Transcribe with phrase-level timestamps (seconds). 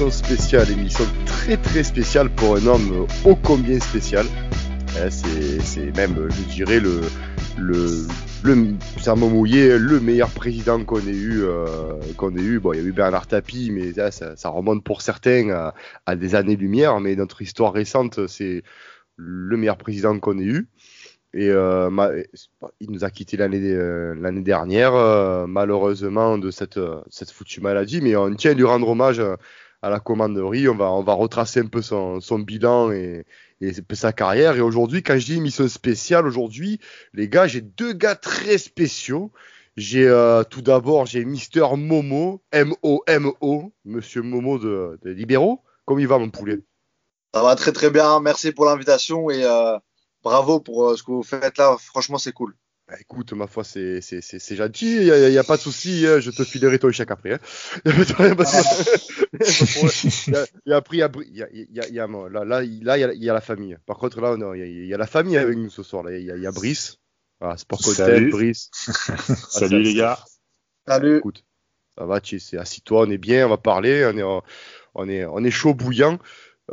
[0.00, 4.24] émission spéciale, émission très très spéciale pour un homme ô combien spécial.
[4.96, 7.02] Hein, c'est même, je dirais, le,
[7.58, 8.06] le,
[8.42, 8.68] le
[8.98, 11.42] serment mouillé, le meilleur président qu'on ait eu.
[11.42, 12.60] Euh, qu'on ait eu.
[12.60, 15.72] Bon, il y a eu Bernard Tapie, mais ça, ça, remonte pour certains
[16.06, 18.62] à, des années-lumière, mais notre histoire récente, c'est
[19.16, 20.68] le meilleur président qu'on ait eu.
[21.34, 21.90] Et euh,
[22.80, 26.80] il nous a quitté l'année euh, dernière, euh, malheureusement, de cette,
[27.10, 28.00] cette foutue maladie.
[28.00, 29.20] Mais on tient à lui rendre hommage
[29.82, 30.68] à la commanderie.
[30.68, 33.24] On va, on va retracer un peu son, son bilan et,
[33.60, 34.56] et sa carrière.
[34.56, 36.80] Et aujourd'hui, quand je dis mission spéciale, aujourd'hui,
[37.12, 39.32] les gars, j'ai deux gars très spéciaux.
[39.76, 40.12] J'ai
[40.50, 45.62] tout d'abord, j'ai Mister Momo, M-O-M-O, Monsieur Momo de, de Libéraux.
[45.86, 46.58] Comment il va, mon poulet?
[47.32, 48.20] Ça va très très bien.
[48.20, 49.44] Merci pour l'invitation et
[50.22, 51.76] bravo pour euh, ce que vous faites là.
[51.78, 52.54] Franchement, c'est cool.
[52.90, 54.00] Bah, écoute, ma foi, c'est
[54.56, 55.06] gentil.
[55.06, 56.04] Il n'y a, pas de souci.
[56.08, 57.38] Hein, je te filerai ton chèque après.
[57.84, 57.92] Il
[60.66, 61.02] y a après, il y
[61.42, 61.46] a,
[61.88, 63.78] y a, là, là, il y a, la famille.
[63.86, 66.02] Par contre, là, il y, a, la famille avec nous ce soir.
[66.02, 66.18] Là.
[66.18, 66.98] Il, y a, Brice.
[67.38, 68.70] Voilà, Sport Content, Brice.
[69.50, 70.18] Salut les gars.
[70.84, 71.18] Salut.
[71.18, 71.44] Écoute,
[71.96, 74.04] ça va, assis-toi, on est bien, on va parler.
[74.12, 74.24] On est,
[74.96, 76.18] on est, on est chaud bouillant.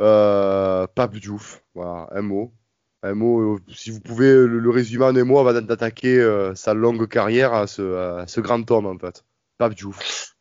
[0.00, 2.52] Euh, Pape Diouf, voilà, un mot
[3.02, 6.74] un mot, euh, si vous pouvez le, résumer en un mot avant d'attaquer euh, sa
[6.74, 9.24] longue carrière à ce, ce, grand homme en fait.
[9.56, 10.34] Pape Diouf.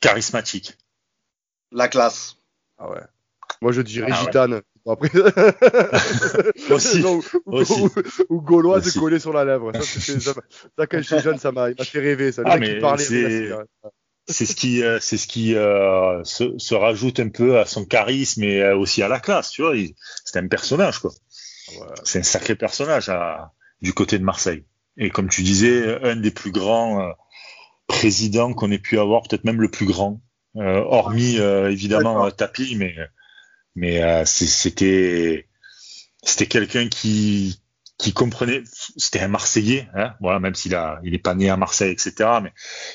[0.00, 0.76] Charismatique.
[1.72, 2.36] La classe.
[2.78, 3.02] Ah ouais.
[3.60, 4.62] Moi je dirais ah gitane.
[4.86, 5.10] Après...
[6.70, 7.82] aussi, ou, aussi.
[8.30, 9.72] Ou, gaulois de coller sur la lèvre.
[9.74, 9.82] Ça,
[10.20, 10.32] ça,
[10.78, 12.32] ça quand j'étais jeune, ça m'a fait rêver.
[12.32, 12.80] Ça, ah, mais
[14.30, 17.86] c'est ce qui, euh, c'est ce qui euh, se, se, rajoute un peu à son
[17.86, 19.50] charisme et aussi à la classe.
[19.50, 19.74] Tu vois,
[20.24, 21.12] c'est un personnage quoi.
[22.04, 24.64] C'est un sacré personnage à, du côté de Marseille.
[24.96, 27.12] Et comme tu disais, un des plus grands euh,
[27.86, 30.20] présidents qu'on ait pu avoir, peut-être même le plus grand,
[30.56, 32.96] euh, hormis euh, évidemment Tapi, mais
[33.76, 35.46] mais c'était
[36.24, 37.62] c'était quelqu'un qui
[37.96, 38.62] qui comprenait,
[38.96, 42.30] c'était un Marseillais, hein, voilà, même s'il a, il est pas né à Marseille, etc.
[42.42, 42.52] Mais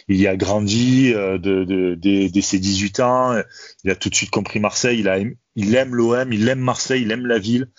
[0.08, 3.42] il y a grandi de, de, dès, ses 18 ans.
[3.84, 5.00] Il a tout de suite compris Marseille.
[5.00, 5.18] Il a,
[5.56, 7.70] il aime l'OM, il aime Marseille, il aime la ville.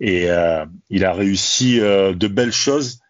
[0.00, 3.00] Et euh, il a réussi euh, de belles choses.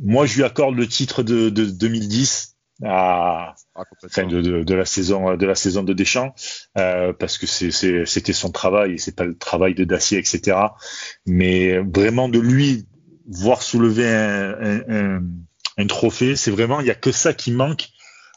[0.00, 4.74] Moi, je lui accorde le titre de, de 2010 à ah, fin de, de, de,
[4.74, 6.34] la saison de la saison de Deschamps
[6.78, 10.56] euh, parce que c'était son travail et c'est pas le travail de Dacier etc
[11.26, 12.86] mais vraiment de lui
[13.26, 15.22] voir soulever un, un,
[15.76, 17.90] un trophée c'est vraiment il y a que ça qui manque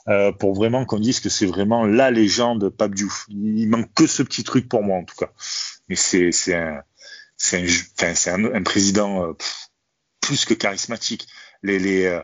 [0.10, 3.26] euh, pour vraiment qu'on dise que c'est vraiment la légende Pape Diouf.
[3.30, 5.32] Il manque que ce petit truc pour moi en tout cas.
[5.88, 6.82] Mais c'est c'est un
[7.44, 9.34] c'est un, un, un, président euh,
[10.22, 11.28] plus que charismatique.
[11.62, 12.22] Les, les, euh,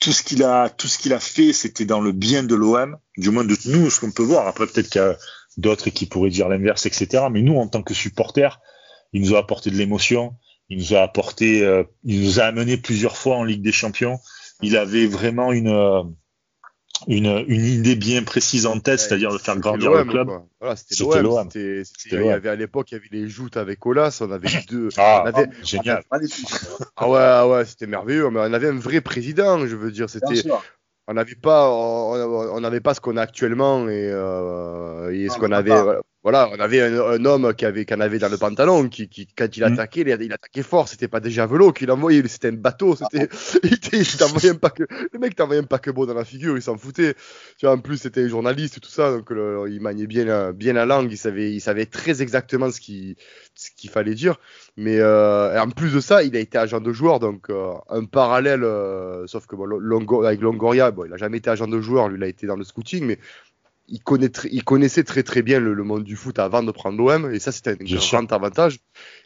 [0.00, 2.96] tout ce qu'il a, tout ce qu'il a fait, c'était dans le bien de l'OM,
[3.18, 4.46] du moins de nous, ce qu'on peut voir.
[4.46, 5.18] Après, peut-être qu'il y a
[5.58, 7.24] d'autres qui pourraient dire l'inverse, etc.
[7.30, 8.60] Mais nous, en tant que supporters,
[9.12, 10.36] il nous a apporté de l'émotion.
[10.70, 14.18] Il nous a apporté, euh, il nous a amené plusieurs fois en Ligue des Champions.
[14.62, 15.68] Il avait vraiment une,
[17.06, 20.30] une, une idée bien précise en tête, c'est-à-dire de faire grandir le club.
[20.60, 21.48] Voilà, c'était l'OM.
[21.54, 24.88] Il y avait à l'époque, il y avait les joutes avec Olas, on avait deux.
[24.96, 26.02] Ah, on avait, génial.
[26.96, 28.30] ah ouais, ah ouais, c'était merveilleux.
[28.30, 30.10] Mais on avait un vrai président, je veux dire.
[30.10, 30.42] C'était,
[31.06, 35.52] on n'avait pas, on n'avait pas ce qu'on a actuellement et, euh, et ce qu'on
[35.52, 35.70] avait.
[35.70, 39.56] Voilà, on avait un, homme qui avait, qu'on avait dans le pantalon, qui, qui quand
[39.56, 39.72] il mm.
[39.72, 40.88] attaquait, il, attaquait fort.
[40.88, 42.96] C'était pas déjà vélo qu'il envoyait, c'était un bateau.
[42.96, 43.28] C'était,
[43.92, 47.14] il, t'envoyait un pack, le mec t'envoyait un paquebot dans la figure, il s'en foutait.
[47.58, 50.72] Tu vois, en plus c'était journaliste et tout ça, donc il maniait bien, la, bien
[50.72, 51.10] la langue.
[51.10, 53.16] Il savait, il savait très exactement ce qu'il,
[53.54, 54.36] ce qu'il fallait dire.
[54.76, 58.04] Mais euh, en plus de ça, il a été agent de joueur, donc euh, un
[58.04, 61.80] parallèle, euh, sauf que bon, Longo, avec Longoria, bon, il a jamais été agent de
[61.80, 63.18] joueur, lui il a été dans le scouting, mais
[63.88, 67.32] il, connaît il connaissait très très bien le, monde du foot avant de prendre l'OM,
[67.32, 68.78] et ça c'était un grand avantage.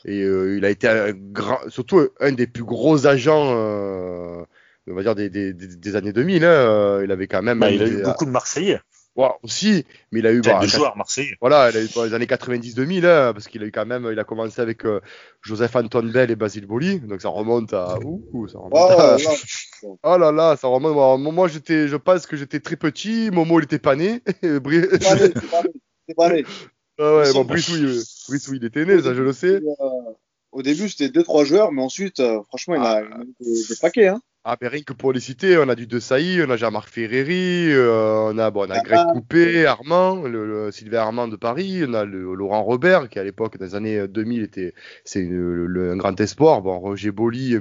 [0.04, 4.46] Et il a été un grand, surtout un des plus gros agents
[4.90, 6.44] on va dire des, des, des, années 2000.
[6.44, 7.60] Hein, il avait quand même.
[7.60, 8.80] Bah, il a eu beaucoup de Marseillais.
[9.14, 11.36] Ouais, aussi, mais il a eu bah, des joueurs marseillais.
[11.40, 14.08] Voilà, il a eu dans les années 90-2000, hein, parce qu'il a eu quand même,
[14.10, 15.00] il a commencé avec euh,
[15.42, 17.98] Joseph Antoine Bell et Basile Boli, donc ça remonte à.
[18.02, 19.16] Ouh, ça remonte à...
[20.04, 20.94] Oh là là, ça remonte.
[20.94, 24.22] Moi, moi j'étais, je pense que j'étais très petit, Momo il était pas né.
[24.42, 26.44] C'est pas né,
[26.98, 29.56] Ah ouais, bon, Brice, oui, Brice, oui, il était né, ça je le sais.
[29.56, 30.12] Euh,
[30.52, 33.20] au début, c'était deux trois joueurs, mais ensuite, euh, franchement, il a, ah.
[33.40, 34.20] il a des, paquets, hein.
[34.44, 36.88] Ah, mais rien que pour les citer, on a du De Sailly, on a Jean-Marc
[36.88, 39.12] Ferreri, euh, on a, bon, on a Greg ah.
[39.12, 43.56] Coupé, Armand, le, Sylvain Armand de Paris, on a le, Laurent Robert, qui à l'époque,
[43.56, 44.74] dans les années 2000, était,
[45.04, 46.60] c'est un grand espoir.
[46.60, 47.56] Bon, Roger Boli,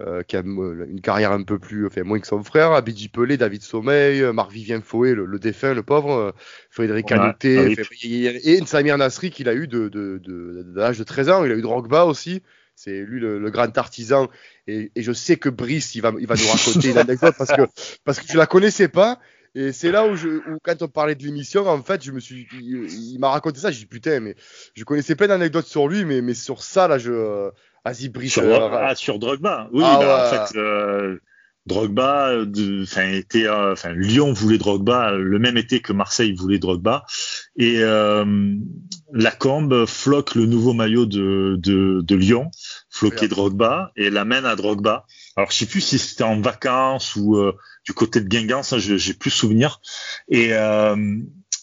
[0.00, 3.36] euh, qui a une carrière un peu plus, enfin moins que son frère, Abidji Pelé,
[3.36, 6.34] David Sommeil, Marc-Vivien Fouet, le, défunt, le pauvre,
[6.68, 11.28] Frédéric Canouté, et Samir Nasri qu'il a eu de, de, de, de l'âge de 13
[11.28, 12.42] ans, il a eu Drogba aussi,
[12.78, 14.28] c'est lui le, grand artisan.
[14.68, 17.62] Et, je sais que Brice, il va, il va nous raconter une anecdote parce que,
[18.04, 19.18] parce que je la connaissais pas.
[19.56, 22.20] Et c'est là où, je, où, quand on parlait de l'émission, en fait, je me
[22.20, 23.72] suis, il, m'a raconté ça.
[23.72, 24.36] J'ai dit putain, mais
[24.74, 27.50] je connaissais plein d'anecdotes sur lui, mais, mais sur ça, là, je,
[27.84, 28.34] vas-y, Brice.
[28.34, 29.68] Sur, euh, ah, sur Drogba.
[29.72, 31.18] Oui, ah, bah, en fait, euh,
[31.68, 32.32] Drogba,
[32.82, 37.04] enfin, était, euh, enfin, Lyon voulait Drogba le même été que Marseille voulait Drogba.
[37.56, 38.54] Et euh,
[39.12, 42.50] Lacombe floque le nouveau maillot de, de, de Lyon,
[42.90, 45.04] floqué Drogba, et l'amène à Drogba.
[45.36, 47.54] Alors, je sais plus si c'était en vacances ou euh,
[47.84, 49.80] du côté de Guingamp, ça, j'ai plus souvenir.
[50.28, 50.96] Et, euh,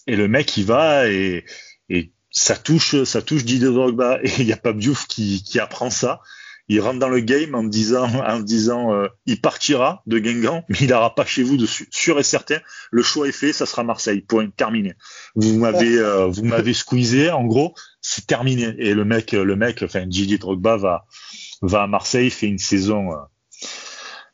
[0.07, 1.43] et le mec, il va et,
[1.89, 4.19] et ça touche, ça touche Didier Drogba.
[4.23, 6.21] Et il y a pas Diouf qui, qui apprend ça
[6.67, 10.77] il rentre dans le game en disant, en disant, euh, il partira de Guingamp, mais
[10.81, 11.87] il n'aura pas chez vous dessus.
[11.91, 12.59] Sûr et certain,
[12.91, 14.21] le choix est fait, ça sera Marseille.
[14.21, 14.93] Point terminé.
[15.35, 17.29] Vous m'avez, euh, vous m'avez squeezé.
[17.29, 18.73] En gros, c'est terminé.
[18.79, 21.05] Et le mec, le mec, enfin, Didier Drogba va,
[21.61, 23.17] va à Marseille, fait une saison, euh,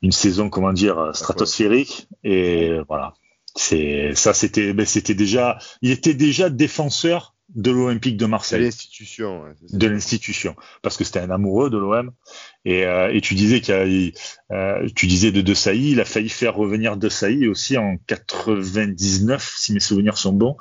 [0.01, 2.07] une saison, comment dire, stratosphérique.
[2.23, 3.13] Et voilà.
[3.53, 8.59] C'est ça, c'était, ben, c'était déjà, il était déjà défenseur de l'Olympique de Marseille.
[8.59, 9.43] De l'institution.
[9.71, 10.55] de l'institution.
[10.81, 12.11] Parce que c'était un amoureux de l'OM.
[12.63, 14.13] Et, euh, et, tu disais qu'il
[14.51, 17.97] euh, tu disais de De Sailly, il a failli faire revenir De Sailly aussi en
[18.07, 20.55] 99, si mes souvenirs sont bons,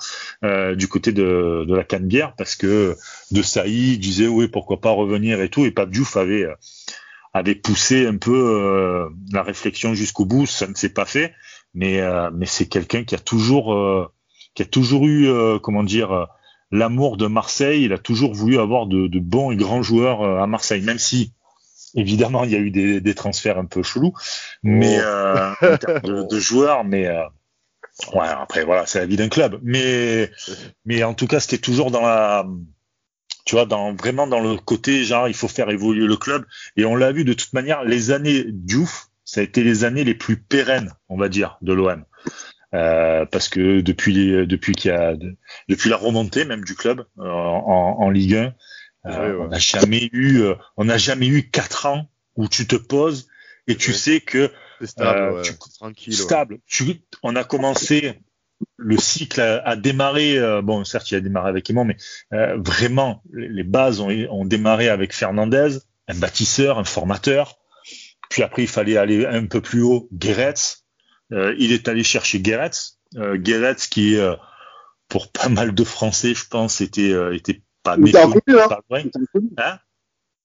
[0.44, 2.96] euh, du côté de, de la Canebière, parce que
[3.31, 6.46] De Sailly disait oui pourquoi pas revenir et tout, et Pape Diouf avait
[7.32, 10.46] avait poussé un peu la réflexion jusqu'au bout.
[10.46, 11.32] Ça ne s'est pas fait,
[11.75, 12.00] mais
[12.32, 14.10] mais c'est quelqu'un qui a toujours
[14.54, 15.28] qui a toujours eu
[15.62, 16.26] comment dire
[16.70, 17.84] l'amour de Marseille.
[17.84, 21.32] Il a toujours voulu avoir de, bons et grands joueurs euh, à Marseille, même si
[21.94, 24.12] évidemment il y a eu des, transferts un peu chelous,
[24.62, 25.05] mais oh.
[25.62, 27.22] euh, de, joueurs, mais euh,
[28.14, 29.58] ouais, après voilà, c'est la vie d'un club.
[29.62, 30.31] Mais
[30.84, 32.46] mais en tout cas, c'était toujours dans la
[33.44, 36.44] tu vois, dans vraiment dans le côté genre il faut faire évoluer le club.
[36.76, 40.05] Et on l'a vu de toute manière, les années Diouf, ça a été les années
[40.05, 42.05] les plus pérennes, on va dire, de l'OM.
[42.72, 45.17] Euh, parce que depuis depuis qu'il y a
[45.69, 48.55] depuis la remontée même du club euh, en, en, Ligue 1,
[49.06, 50.44] euh, on n'a jamais eu
[50.76, 53.26] on n'a jamais eu quatre ans où tu te poses
[53.67, 54.52] et tu sais que
[54.84, 56.58] stable, tu, tranquille, stable.
[56.64, 58.20] Tu, on a commencé
[58.76, 61.96] le cycle a, démarré, bon certes il a démarré avec Aimant, mais
[62.31, 67.58] vraiment les, bases ont, ont, démarré avec Fernandez, un bâtisseur, un formateur.
[68.28, 70.89] Puis après il fallait aller un peu plus haut, Guéret, euh,
[71.31, 72.99] il est allé chercher Geretz.
[73.17, 74.35] Euh, Geretz qui, euh,
[75.09, 78.69] pour pas mal de Français, je pense, était, était pas il était inconnu, hein.
[79.59, 79.79] hein?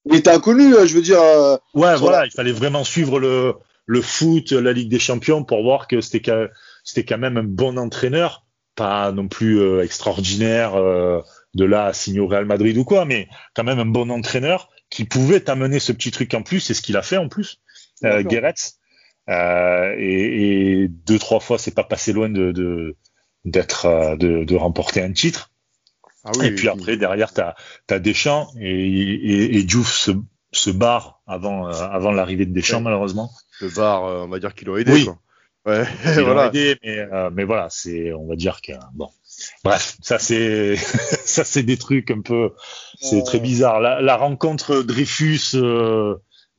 [0.05, 1.19] Il était inconnu, je veux dire.
[1.73, 3.55] ouais, voilà, il fallait vraiment suivre le,
[3.85, 6.31] le foot, la Ligue des Champions pour voir que c'était
[6.83, 8.45] c'était quand même un bon entraîneur,
[8.75, 10.75] pas non plus extraordinaire
[11.55, 14.69] de là à signer au Real Madrid ou quoi, mais quand même un bon entraîneur
[14.89, 17.61] qui pouvait t'amener ce petit truc en plus, c'est ce qu'il a fait en plus,
[18.03, 18.23] euh.
[19.29, 22.95] Euh, et, et, deux trois fois, c'est pas passé loin de
[23.43, 25.51] d'être euh, de, de, remporter un titre.
[26.23, 30.11] Ah oui, et puis après, derrière, tu as, Deschamps et, et, et Diouf se,
[30.51, 33.31] se barre avant, euh, avant l'arrivée de Deschamps, malheureusement.
[33.61, 34.91] Le bar, on va dire qu'il aurait aidé.
[34.91, 35.05] Oui.
[35.05, 35.19] Quoi.
[35.67, 36.47] Ouais, il voilà.
[36.47, 39.09] aidé, mais, mais voilà, c'est, on va dire que bon.
[39.63, 40.75] Bref, ça c'est,
[41.25, 42.51] ça c'est des trucs un peu,
[42.99, 43.79] c'est très bizarre.
[43.79, 45.55] La, la rencontre Dreyfus,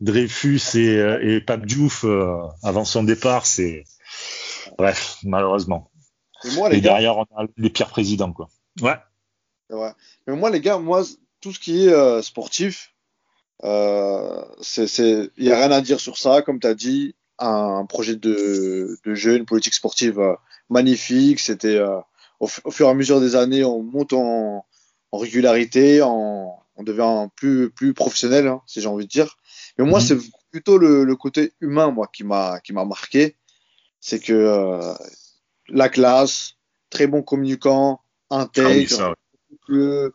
[0.00, 3.84] Dreyfus et, euh, et Pape Diouf euh, avant son départ, c'est
[4.76, 5.90] bref, malheureusement.
[6.44, 8.48] Et, moi, les derrière, on a les pires présidents, quoi.
[8.80, 8.96] Ouais.
[9.70, 9.92] ouais.
[10.26, 11.02] Mais moi, les gars, moi,
[11.40, 12.94] tout ce qui est euh, sportif,
[13.64, 14.86] euh, c'est,
[15.36, 18.98] il y a rien à dire sur ça, comme tu as dit, un projet de,
[19.04, 20.20] de jeu, une politique sportive
[20.68, 21.40] magnifique.
[21.40, 21.80] C'était
[22.40, 24.66] au, fur et à mesure des années, on monte en,
[25.12, 29.36] en régularité, en, on devient plus plus professionnel, hein, si j'ai envie de dire.
[29.78, 30.04] Mais moi, mhm.
[30.06, 30.18] c'est
[30.50, 33.36] plutôt le, côté humain, moi, qui m'a qui m'a marqué.
[34.00, 34.94] C'est que euh,
[35.68, 36.54] la classe,
[36.90, 39.14] très bon communicant, intègre,
[39.68, 40.08] ah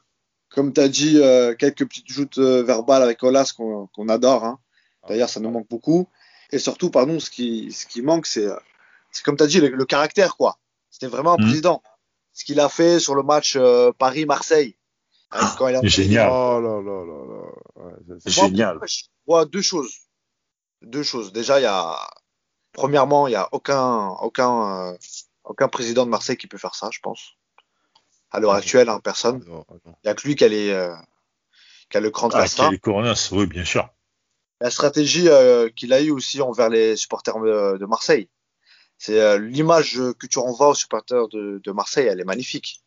[0.50, 4.44] comme tu as dit, euh, quelques petites joutes euh, verbales avec Olas qu'on adore.
[4.44, 4.60] Hein.
[5.08, 6.10] D'ailleurs, ça nous manque beaucoup.
[6.52, 8.48] Et surtout, pardon, ce qui, ce qui manque, c'est
[9.24, 10.58] comme tu as dit, le, caractère, quoi.
[10.90, 11.48] C'était vraiment un mhm.
[11.48, 11.84] président.
[12.34, 13.58] Ce qu'il a fait sur le match
[13.98, 14.76] Paris-Marseille.
[15.32, 16.30] Ah, génial.
[16.30, 18.16] Oh là là là là.
[18.26, 18.80] génial.
[18.86, 19.94] Je vois deux choses.
[20.82, 21.32] Deux choses.
[21.32, 21.98] Déjà, il y a,
[22.74, 24.98] premièrement, il y a aucun, aucun, euh,
[25.46, 27.38] aucun président de Marseille qui peut faire ça, je pense.
[28.32, 29.44] À l'heure actuelle, hein, personne.
[29.48, 30.94] Il n'y a que lui qui a, les, euh,
[31.90, 32.72] qui a le cran de ah, faire ça.
[32.72, 33.88] les coronas, oui, bien sûr.
[34.60, 35.30] la stratégie
[35.76, 38.30] qu'il a eue aussi envers les supporters de Marseille.
[38.98, 42.82] C'est l'image que tu renvoies aux supporters de, de Marseille, elle est magnifique.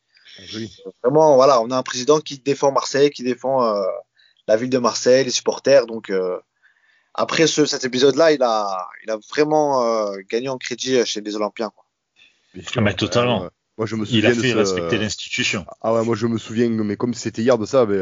[1.03, 3.83] Vraiment, voilà, on a un président qui défend Marseille, qui défend euh,
[4.49, 5.87] la ville de Marseille, les supporters.
[5.87, 6.39] Donc, euh,
[7.15, 11.37] après ce, cet épisode-là, il a, il a vraiment euh, gagné en crédit chez les
[11.37, 11.71] Olympiens.
[11.75, 11.85] Quoi.
[12.77, 13.49] Ah, mais totalement.
[13.77, 15.67] Moi, je me souviens il a fait respecter l'institution.
[15.81, 17.99] Ah ouais, moi je me souviens, mais comme c'était hier de ça, mais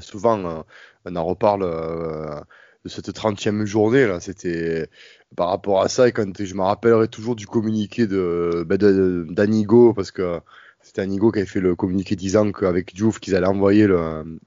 [0.00, 0.64] souvent
[1.04, 2.44] on en reparle
[2.84, 4.20] de cette 30e journée là.
[4.20, 4.88] C'était
[5.36, 8.78] par rapport à ça et quand je me rappellerai toujours du communiqué de ben,
[9.26, 10.40] d'Anigo parce que
[10.94, 13.88] c'était Anigo qui avait fait le communiqué disant qu'avec Diouf qu'ils allaient envoyer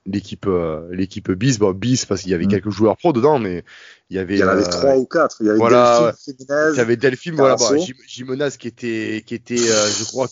[0.05, 2.49] l'équipe euh, l'équipe bis bon bis parce qu'il y avait mm.
[2.49, 3.65] quelques joueurs pro dedans mais
[4.09, 5.37] il y avait il y en avait euh, trois ou quatre.
[5.41, 7.75] Il y avait voilà, Delphine il y avait Delphine voilà bah,
[8.07, 10.27] Jimenez qui était qui était euh, je crois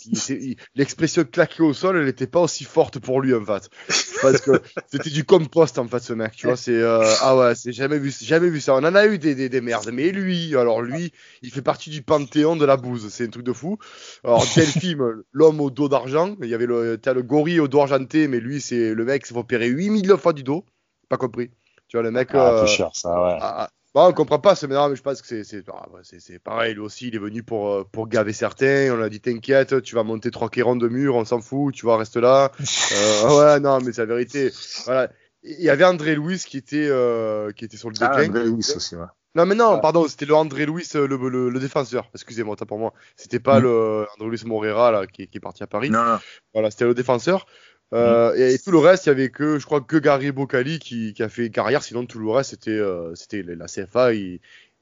[0.75, 3.70] l'expression claquée au sol elle n'était pas aussi forte pour lui en fait.
[4.22, 7.55] Parce que c'était du compost en fait ce mec tu vois c'est euh, ah ouais
[7.55, 8.75] c'est jamais vu jamais vu ça.
[8.75, 9.89] On en a eu des, des, des merdes.
[9.91, 13.10] Mais lui alors lui il fait partie du panthéon de la bouse.
[13.10, 13.77] C'est un truc de fou.
[14.24, 15.03] Alors Delphine
[15.34, 16.38] l'homme au dos d'argent.
[16.41, 19.25] Il y avait le t'as le gorille au dos argenté mais lui c'est le mec
[19.25, 20.63] s'est opérer 8000 fois du dos.
[21.10, 21.51] Pas compris
[21.96, 22.30] tu vois, le mec.
[22.34, 23.38] Ah, euh, cher, ça, ouais.
[23.40, 23.70] Ah, ah.
[23.94, 26.74] Bon, on comprend pas, mais mais je pense que c'est ah, c'est pareil.
[26.74, 28.94] Lui aussi, il est venu pour, euh, pour gaver certains.
[28.94, 31.86] On a dit T'inquiète, tu vas monter trois quérons de mur, on s'en fout, tu
[31.86, 32.52] vas rester là.
[32.92, 34.52] euh, ouais, non, mais c'est la vérité.
[34.84, 35.10] Voilà.
[35.44, 38.10] Il y avait André Louis qui était, euh, qui était sur le déclin.
[38.12, 39.06] Ah, André Louis aussi, ouais.
[39.36, 42.10] Non, mais non, pardon, c'était le André Louis, le, le, le défenseur.
[42.14, 42.94] Excusez-moi, t'as pour moi.
[43.16, 43.64] C'était pas mm.
[43.64, 45.90] le André Louis Morera là, qui, qui, est parti à Paris.
[45.90, 46.20] Non, non.
[46.54, 47.46] Voilà, c'était le défenseur.
[47.94, 51.13] Euh, et, tout le reste, il y avait que, je crois que Gary Bocali qui,
[51.13, 51.84] qui, a fait carrière.
[51.84, 54.13] Sinon, tout le reste, c'était, euh, c'était la CFA.
[54.13, 54.42] Et,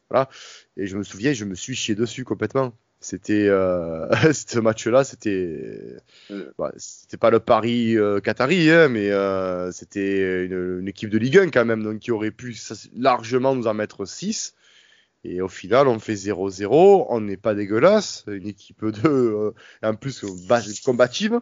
[0.10, 0.30] voilà.
[0.78, 2.74] Et je me souviens, je me suis chié dessus complètement.
[3.00, 5.98] C'était euh, ce match-là, c'était,
[6.58, 9.12] bah, c'était pas le Paris Qatari, hein, mais
[9.72, 12.56] c'était une, une, équipe de Ligue 1 quand même, donc qui aurait pu
[12.96, 14.56] largement nous en mettre 6.
[15.26, 20.26] Et au final, on fait 0-0, on n'est pas dégueulasse, une équipe de, en plus
[20.84, 21.40] combative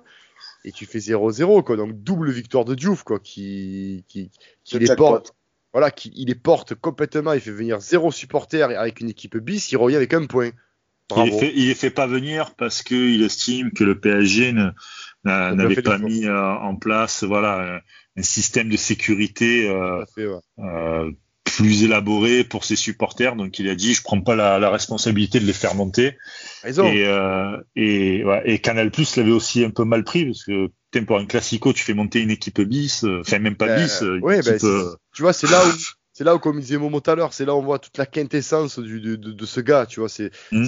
[0.63, 1.75] et tu fais 0-0 quoi.
[1.77, 4.31] Donc double victoire de Diouf quoi qui qui,
[4.63, 5.33] qui les porte.
[5.73, 7.33] Voilà qui il les porte complètement.
[7.33, 9.71] Il fait venir zéro supporter avec une équipe bis.
[9.71, 10.51] Il revient avec un point.
[11.17, 14.53] Il les, fait, il les fait pas venir parce qu'il estime que le PSG
[15.25, 17.81] n'avait pas mis euh, en place voilà
[18.15, 20.03] un système de sécurité euh,
[20.59, 21.11] euh,
[21.55, 23.35] plus élaboré pour ses supporters.
[23.35, 26.17] Donc il a dit, je prends pas la, la responsabilité de les faire monter.
[26.63, 26.87] Raison.
[26.87, 30.69] Et, euh, et, ouais, et Canal Plus l'avait aussi un peu mal pris parce que
[31.05, 34.01] pour un classico, tu fais monter une équipe bis, euh, enfin même pas ben, bis.
[34.21, 34.59] Ouais, ben,
[35.13, 35.71] tu vois, c'est là où
[36.21, 37.97] c'est là où, comme disait Momo tout à l'heure, c'est là où on voit toute
[37.97, 40.07] la quintessence du, de, de, de, ce gars, tu vois.
[40.07, 40.65] C'est, mmh,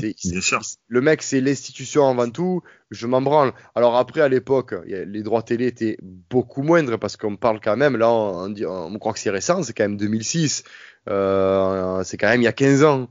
[0.87, 2.63] le mec, c'est l'institution avant tout.
[2.89, 3.53] Je m'en branle.
[3.75, 7.97] Alors après, à l'époque, les droits télé étaient beaucoup moindres parce qu'on parle quand même,
[7.97, 10.63] là, on, on, on croit que c'est récent, c'est quand même 2006.
[11.07, 13.09] Euh, c'est quand même il y a 15 ans.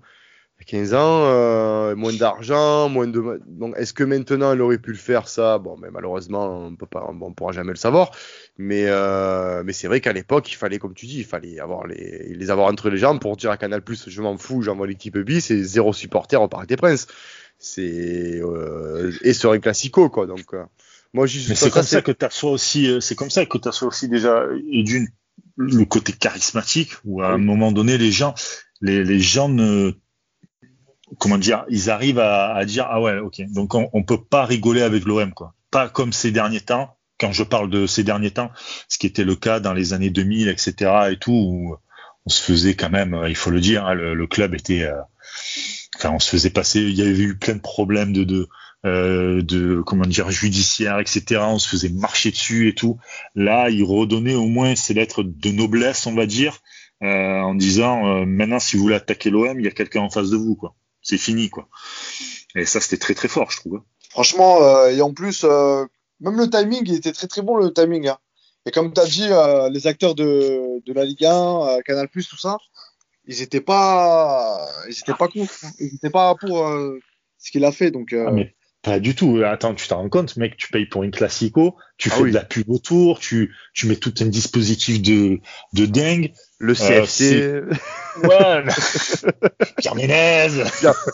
[0.64, 3.40] 15 ans, euh, moins d'argent, moins de.
[3.46, 5.58] Donc, est-ce que maintenant elle aurait pu le faire ça?
[5.58, 8.10] Bon, mais malheureusement, on peut pas, on pourra jamais le savoir.
[8.58, 11.86] Mais, euh, mais c'est vrai qu'à l'époque, il fallait, comme tu dis, il fallait avoir
[11.86, 14.86] les, les avoir entre les jambes pour dire à Canal Plus, je m'en fous, j'envoie
[14.86, 17.06] l'équipe bis et zéro supporter au Parc des Princes.
[17.58, 20.26] C'est euh, et sur un classico quoi.
[20.26, 20.54] Donc,
[21.12, 21.48] moi, juste.
[21.48, 25.08] Mais c'est comme ça que tu assois aussi, c'est comme ça que aussi déjà d'une
[25.56, 28.34] le côté charismatique où à un moment donné les gens
[28.80, 29.92] les, les gens ne
[31.18, 34.82] comment dire, ils arrivent à, dire ah ouais, ok, donc on, on peut pas rigoler
[34.82, 36.96] avec l'OM quoi, pas comme ces derniers temps.
[37.18, 38.50] Quand je parle de ces derniers temps,
[38.88, 40.90] ce qui était le cas dans les années 2000, etc.
[41.12, 41.76] et tout, où
[42.26, 45.00] on se faisait quand même, il faut le dire, hein, le, club était, euh,
[45.96, 48.48] enfin, on se faisait passer, il y avait eu plein de problèmes de, de
[48.84, 52.98] euh, comment dire judiciaire etc on se faisait marcher dessus et tout
[53.36, 56.58] là il redonnait au moins ces lettres de noblesse on va dire
[57.02, 60.10] euh, en disant euh, maintenant si vous voulez attaquer l'OM il y a quelqu'un en
[60.10, 61.68] face de vous quoi c'est fini quoi.
[62.54, 63.76] Et ça c'était très très fort je trouve.
[63.76, 63.84] Hein.
[64.10, 65.84] Franchement euh, et en plus euh,
[66.20, 68.08] même le timing il était très très bon le timing.
[68.08, 68.18] Hein.
[68.66, 72.28] Et comme tu as dit euh, les acteurs de, de la Ligue 1, Canal Plus
[72.28, 72.58] tout ça,
[73.26, 76.68] ils étaient pas ils étaient pas contre, ils étaient pas pour
[77.38, 78.12] ce qu'il a fait donc.
[78.12, 79.42] Ah, mais pas du tout.
[79.44, 82.34] Attends, tu t'en rends compte, mec, tu payes pour une classico, tu ah fais de
[82.34, 85.40] la pub autour, tu, tu mets tout un dispositif de,
[85.72, 86.32] de dingue.
[86.62, 87.60] Le CFC.
[88.22, 88.64] Ouais.
[89.78, 90.48] Pierre Ménez.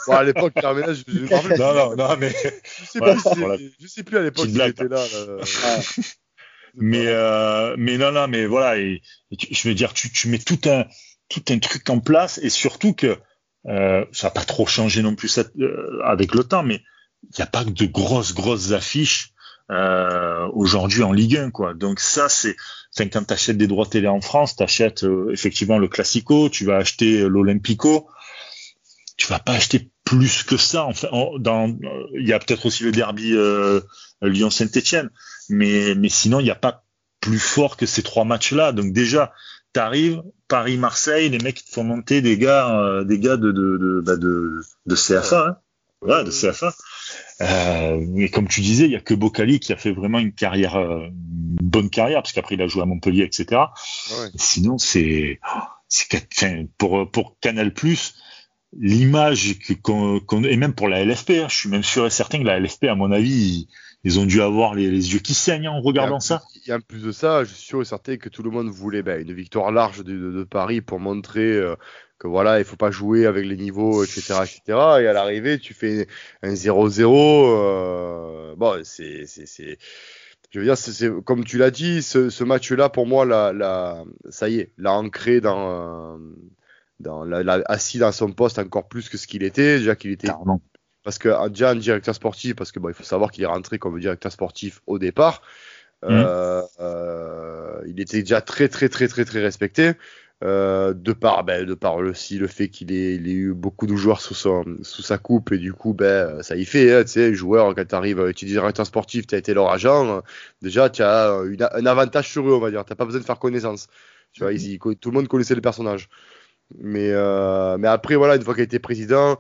[0.07, 2.31] Bon, à l'époque, Pierre Ménez, je, je me Non, non, non, mais.
[2.31, 3.57] Je sais, plus, voilà.
[3.81, 5.07] je sais plus à l'époque s'il était là.
[5.07, 5.45] là.
[5.65, 5.81] Ah.
[6.75, 8.79] mais, euh, mais non, non, mais voilà.
[8.79, 9.01] Et,
[9.31, 10.85] et tu, je veux dire, tu, tu mets tout un,
[11.31, 13.17] tout un truc en place et surtout que
[13.69, 16.83] euh, ça n'a pas trop changé non plus cette, euh, avec le temps, mais
[17.23, 19.31] il n'y a pas que de grosses, grosses affiches
[19.71, 21.75] euh, aujourd'hui en Ligue 1 quoi.
[21.75, 22.57] Donc ça c'est
[22.97, 26.65] quand tu achètes des droits télé en France, tu achètes euh, effectivement le Classico, tu
[26.65, 28.09] vas acheter l'Olympico.
[29.17, 31.09] Tu vas pas acheter plus que ça enfin
[31.41, 31.77] dans
[32.15, 33.35] il y a peut-être aussi le derby
[34.23, 35.11] Lyon-Saint-Étienne
[35.49, 36.85] mais mais sinon il n'y a pas
[37.21, 38.73] plus fort que ces trois matchs-là.
[38.73, 39.33] Donc déjà,
[39.73, 44.01] t'arrives Paris-Marseille, les mecs te font monter des gars, euh, des gars de de de,
[44.05, 45.57] bah de, de CFA, hein.
[46.03, 46.75] ouais, de CFA.
[47.41, 50.33] Euh, mais comme tu disais, il y a que Bocali qui a fait vraiment une
[50.33, 53.61] carrière, euh, une bonne carrière, parce qu'après il a joué à Montpellier, etc.
[54.11, 54.29] Ouais.
[54.35, 55.41] Sinon, c'est,
[56.79, 57.73] pour pour Canal
[58.77, 62.45] l'image qu'on, et même pour la LFP, hein, je suis même sûr et certain que
[62.45, 63.69] la LFP, à mon avis,
[64.05, 66.43] ils ont dû avoir les, yeux qui saignent en regardant ça.
[66.67, 69.03] Et en plus de ça, je suis sûr et certain que tout le monde voulait
[69.03, 71.77] ben, une victoire large de, Paris pour montrer euh,
[72.19, 74.61] que voilà, il faut pas jouer avec les niveaux, etc., etc.
[75.01, 76.09] Et à l'arrivée, tu fais
[76.43, 77.05] un 0-0.
[77.07, 79.79] Euh, bon, c'est, c'est,
[80.51, 84.49] je veux dire, c'est, comme tu l'as dit, ce, match-là, pour moi, la, la, ça
[84.49, 86.19] y est, l'a ancré dans,
[87.01, 89.79] dans la, assis dans son poste encore plus que ce qu'il était.
[89.79, 90.29] Déjà qu'il était
[91.05, 93.79] parce que déjà un directeur sportif, parce que bon, il faut savoir qu'il est rentré
[93.79, 95.41] comme directeur sportif au départ.
[96.03, 96.09] Mmh.
[96.11, 99.93] Euh, euh, il était déjà très très très très très respecté.
[100.45, 103.89] Euh, de par ben, de par aussi le fait qu'il ait, il ait, eu beaucoup
[103.89, 107.03] de joueurs sous, son, sous sa coupe et du coup ben ça y fait hein,
[107.03, 110.23] tu sais joueur quand tu arrives tu dis directeur sportif tu as été leur agent
[110.63, 113.41] déjà tu as un avantage sur eux on va dire t'as pas besoin de faire
[113.41, 113.89] connaissance
[114.31, 116.09] tu vois ils, tout le monde connaissait le personnage
[116.79, 117.13] mais
[117.77, 119.39] mais après voilà une fois qu'il été président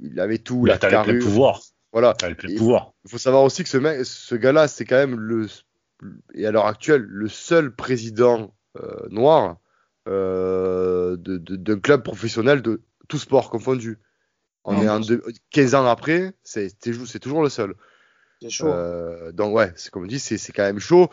[0.00, 0.66] il avait tout.
[0.66, 1.60] Il la le pouvoir.
[1.92, 2.14] Voilà.
[2.22, 2.92] Il pouvoir.
[3.04, 5.46] Il faut savoir aussi que ce, mec, ce gars-là, c'est quand même le,
[6.34, 9.58] et à l'heure actuelle, le seul président euh, noir
[10.08, 13.98] euh, d'un club professionnel de tout sport confondu.
[14.64, 15.00] On est en
[15.50, 16.78] 15 ans après, c'est
[17.20, 17.74] toujours le seul.
[18.40, 18.68] C'est chaud.
[18.68, 21.08] Euh, donc ouais, c'est comme on dit, c'est quand même chaud.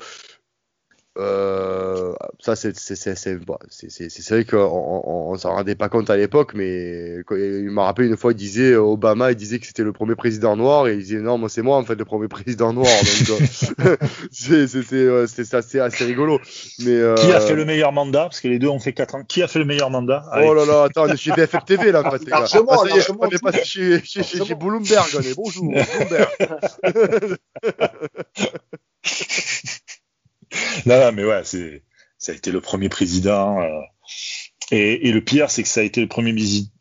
[1.18, 7.18] Euh, ça, c'est c'est vrai qu'on on, on, s'en rendait pas compte à l'époque, mais
[7.32, 10.56] il m'a rappelé une fois, il disait Obama, il disait que c'était le premier président
[10.56, 12.88] noir, et il disait non, moi c'est moi en fait le premier président noir.
[13.28, 13.42] Donc
[14.32, 16.40] c'est assez, assez rigolo.
[16.80, 17.16] Mais euh...
[17.16, 18.24] qui a fait le meilleur mandat?
[18.24, 19.24] Parce que les deux ont fait 4 ans.
[19.28, 20.24] Qui a fait le meilleur mandat?
[20.34, 22.46] Oh là là, attends, on est chez BFM TV là, en fait, ah,
[23.20, 26.30] on est passé chez, chez, chez, chez Bloomberg, on est bonjour, Bloomberg.
[30.86, 31.84] non, non, mais ouais, c'est,
[32.18, 33.62] ça a été le premier président.
[33.62, 33.82] Euh,
[34.72, 36.34] et, et, le pire, c'est que ça a été le premier,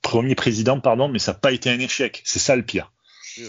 [0.03, 2.23] premier président, pardon, mais ça n'a pas été un échec.
[2.25, 2.93] C'est ça le pire.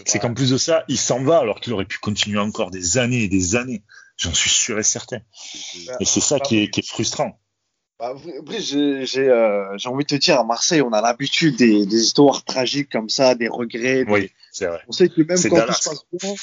[0.05, 2.97] C'est qu'en plus de ça, il s'en va alors qu'il aurait pu continuer encore des
[2.97, 3.83] années et des années.
[4.17, 5.19] J'en suis sûr et certain.
[5.99, 7.39] Et c'est ça qui est, qui est frustrant.
[7.99, 12.03] Bah, après, j'ai euh, envie de te dire, à Marseille, on a l'habitude des, des,
[12.03, 14.05] histoires tragiques comme ça, des regrets.
[14.07, 14.81] Oui, c'est vrai.
[14.87, 16.33] On sait que même quand tout se passe bien,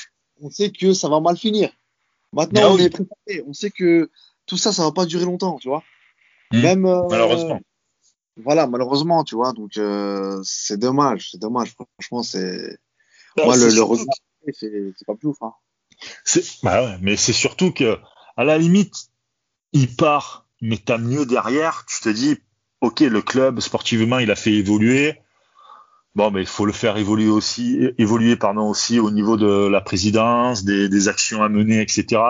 [0.41, 1.71] on sait que ça va mal finir.
[2.33, 3.43] Maintenant, on est préparé.
[3.47, 4.11] On sait que
[4.47, 5.83] tout ça, ça va pas durer longtemps, tu vois.
[6.53, 6.61] Hmm.
[6.61, 7.61] Même euh, malheureusement.
[8.37, 9.53] Voilà, malheureusement, tu vois.
[9.53, 11.75] Donc euh, c'est dommage, c'est dommage.
[11.75, 12.79] Franchement, c'est
[13.37, 15.43] bah, moi le, le c'est pas plus ouf.
[15.43, 15.53] Hein.
[16.63, 17.99] Bah ouais, mais c'est surtout que
[18.37, 19.11] à la limite,
[19.73, 21.85] il part, mais t'as mieux derrière.
[21.87, 22.39] Tu te dis,
[22.81, 25.21] ok, le club sportivement, il a fait évoluer.
[26.19, 29.81] Bon, mais il faut le faire évoluer aussi, évoluer pardon aussi au niveau de la
[29.81, 32.21] présidence, des, des actions à mener, etc.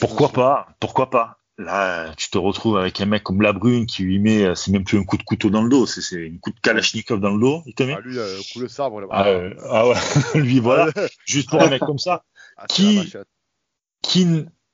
[0.00, 0.66] Pourquoi pas?
[0.80, 1.38] Pourquoi pas?
[1.58, 4.98] Là, tu te retrouves avec un mec comme Labrune qui lui met, c'est même plus
[4.98, 7.62] un coup de couteau dans le dos, c'est un coup de Kalachnikov dans le dos.
[7.66, 7.94] Il te met?
[7.96, 9.00] Ah, lui, euh, coup de sabre.
[9.00, 9.06] Là.
[9.12, 9.94] Ah, euh, ah, ouais,
[10.34, 10.90] lui voilà.
[11.24, 12.24] Juste pour un mec comme ça,
[12.56, 13.12] ah, qui,
[14.02, 14.26] qui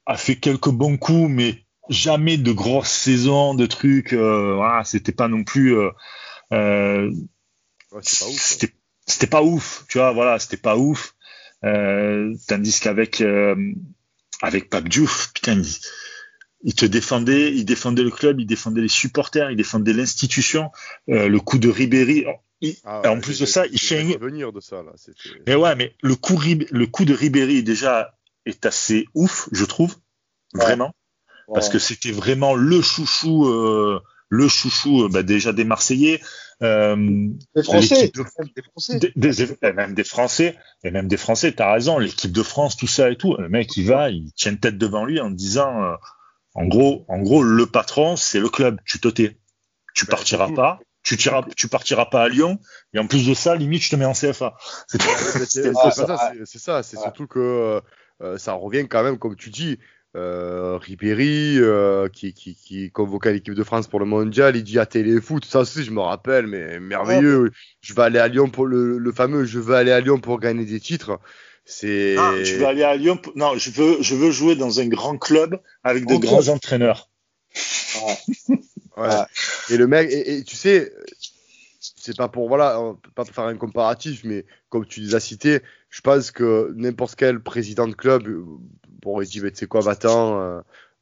[0.06, 4.14] a fait quelques bons coups, mais jamais de grosses saisons, de trucs.
[4.14, 5.76] Euh, voilà, c'était pas non plus.
[6.52, 7.12] Euh,
[7.94, 8.72] euh
[9.06, 11.14] c'était pas ouf, tu vois, voilà, c'était pas ouf.
[11.64, 13.56] Euh, tandis qu'avec euh,
[14.40, 15.60] avec Pape Diouf, putain,
[16.62, 20.70] il, te défendait, il défendait le club, il défendait les supporters, il défendait l'institution.
[21.08, 22.26] Euh, le coup de Ribéry,
[22.84, 24.92] ah en plus de ça, il fait venir de ça là.
[25.46, 29.96] Mais ouais, mais le coup, le coup de Ribéry déjà est assez ouf, je trouve,
[30.54, 30.94] vraiment,
[31.52, 36.20] parce que c'était vraiment le chouchou, euh, le chouchou, bah, déjà des Marseillais.
[36.62, 39.00] Euh, des Français, des Français.
[39.16, 43.10] Des, même des Français, et même des Français, t'as raison, l'équipe de France, tout ça
[43.10, 43.36] et tout.
[43.36, 45.94] Le mec, il va, il tient tête devant lui en disant, euh,
[46.54, 48.78] en gros, en gros, le patron, c'est le club.
[48.84, 49.38] Tu te tais.
[49.94, 50.80] Tu partiras pas.
[51.02, 52.60] Tu, tiras, tu partiras pas à Lyon.
[52.94, 54.54] Et en plus de ça, limite, je te mets en CFA.
[54.86, 55.02] C'est
[56.58, 57.82] ça, c'est surtout que
[58.22, 59.78] euh, ça revient quand même, comme tu dis,
[60.14, 62.54] euh, Ribéry euh, qui, qui,
[63.24, 66.46] l'équipe de France pour le mondial, il dit à Téléfoot, ça aussi je me rappelle,
[66.46, 70.00] mais merveilleux, je vais aller à Lyon pour le, le, fameux, je veux aller à
[70.00, 71.18] Lyon pour gagner des titres.
[71.64, 72.16] C'est.
[72.18, 75.16] Ah, tu veux aller à Lyon Non, je veux, je veux jouer dans un grand
[75.16, 77.08] club avec de grands entraîneurs.
[78.98, 79.06] Ouais.
[79.70, 80.92] Et le mec, et, tu sais,
[81.80, 85.20] c'est pas pour voilà, on peut pas faire un comparatif, mais comme tu les as
[85.20, 88.28] cités, je pense que n'importe quel président de club
[89.02, 90.40] pourrait dire, tu sais quoi, va-t'en.
[90.40, 90.60] Euh,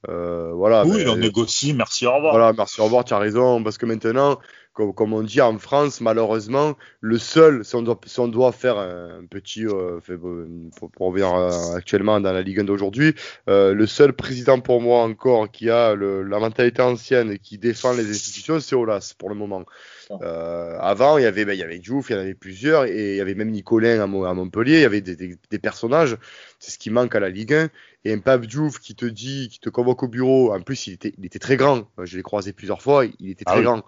[0.08, 0.84] euh, voilà.
[0.84, 2.32] Oui, on négocie, merci, au revoir.
[2.32, 4.40] Voilà, merci, au revoir, tu as raison, parce que maintenant,
[4.72, 8.78] comme, on dit en France, malheureusement, le seul, si on doit, si on doit faire
[8.78, 10.00] un petit, euh,
[10.76, 13.14] pour, pour, revenir euh, actuellement dans la Ligue 1 d'aujourd'hui,
[13.48, 17.58] euh, le seul président pour moi encore qui a le, la mentalité ancienne et qui
[17.58, 19.64] défend les institutions, c'est Olas pour le moment.
[20.22, 22.84] Euh, avant, il y avait, ben, il y avait Diouf, il y en avait plusieurs,
[22.84, 26.16] et il y avait même Nicolin à, Montpellier, il y avait des, des, des personnages.
[26.58, 27.68] C'est ce qui manque à la Ligue 1.
[28.04, 30.54] Et un Pape Diouf qui te dit, qui te convoque au bureau.
[30.54, 31.86] En plus, il était, il était très grand.
[32.02, 33.04] Je l'ai croisé plusieurs fois.
[33.18, 33.82] Il était ah très grand, euh,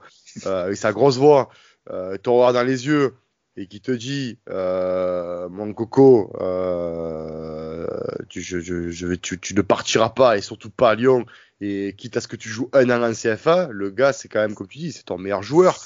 [0.45, 1.49] avec sa grosse voix,
[1.91, 3.15] euh, te regarde dans les yeux
[3.57, 7.87] et qui te dit, euh, mon coco, euh,
[8.29, 11.27] tu, je, je, je, tu, tu, ne partiras pas et surtout pas à Lyon.
[11.61, 14.41] Et quitte à ce que tu joues un an en CFA, le gars, c'est quand
[14.41, 15.79] même, comme tu dis, c'est ton meilleur joueur.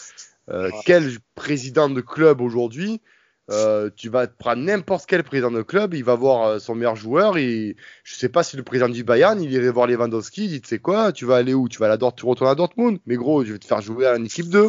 [0.49, 3.03] Euh, quel président de club aujourd'hui
[3.51, 6.97] euh, tu vas prendre n'importe quel président de club, il va voir euh, son meilleur
[6.97, 7.39] joueur.
[7.39, 10.61] Et je sais pas si le président du Bayern, il irait voir Lewandowski, il dit
[10.61, 11.69] tu sais quoi, tu vas aller où?
[11.69, 12.99] Tu vas à la Dort, tu retournes à Dortmund?
[13.07, 14.69] Mais gros, je vais te faire jouer à une équipe 2.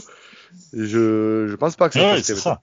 [0.74, 2.22] Je je pense pas que ça.
[2.22, 2.62] c'est ça.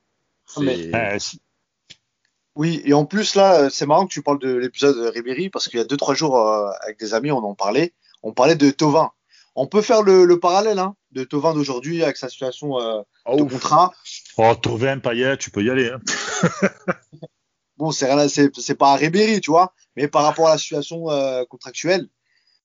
[2.57, 5.69] Oui, et en plus là, c'est marrant que tu parles de l'épisode de Ribéry parce
[5.69, 6.39] qu'il y a deux trois jours
[6.83, 7.93] avec des amis, on en parlait.
[8.23, 9.11] On parlait de Tovin.
[9.57, 13.37] On peut faire le, le parallèle hein, de Tovin d'aujourd'hui avec sa situation euh, ah,
[13.37, 13.93] de contrat.
[14.37, 15.91] Oh, Tovin, Payet, tu peux y aller.
[15.91, 16.01] Hein.
[17.77, 21.11] bon, c'est rien, c'est pas à Ribéry, tu vois, mais par rapport à la situation
[21.11, 22.09] euh, contractuelle,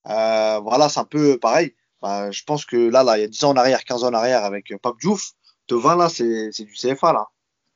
[0.08, 1.75] euh, voilà, c'est un peu pareil.
[2.03, 4.13] je pense que là, là, il y a 10 ans en arrière, 15 ans en
[4.13, 5.34] arrière avec Pape Diouf,
[5.67, 7.27] Tovin, là, c'est du CFA, là.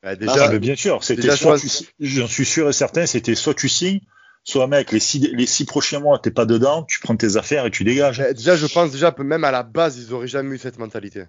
[0.02, 1.56] Bah, déjà, bien sûr, c'était soit,
[1.98, 4.00] j'en suis sûr et certain, c'était soit tu signes,
[4.42, 7.64] soit mec, les six, les six prochains mois, t'es pas dedans, tu prends tes affaires
[7.64, 8.18] et tu dégages.
[8.18, 11.24] Déjà, je pense déjà même à la base, ils auraient jamais eu cette mentalité.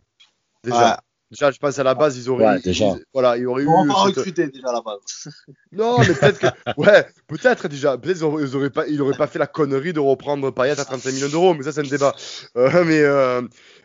[0.64, 1.02] Déjà.
[1.36, 2.96] Déjà, je pense à la base, ils auraient, ouais, déjà.
[3.14, 3.68] voilà, ils auraient eu.
[3.68, 5.28] On va recruter déjà à la base.
[5.72, 9.40] non, mais peut-être que, ouais, peut-être déjà, peut-être ils auraient pas, ils auraient pas fait
[9.40, 12.16] la connerie de reprendre Payet à 35 millions d'euros, mais ça c'est un débat.
[12.56, 13.42] Euh, mais, euh,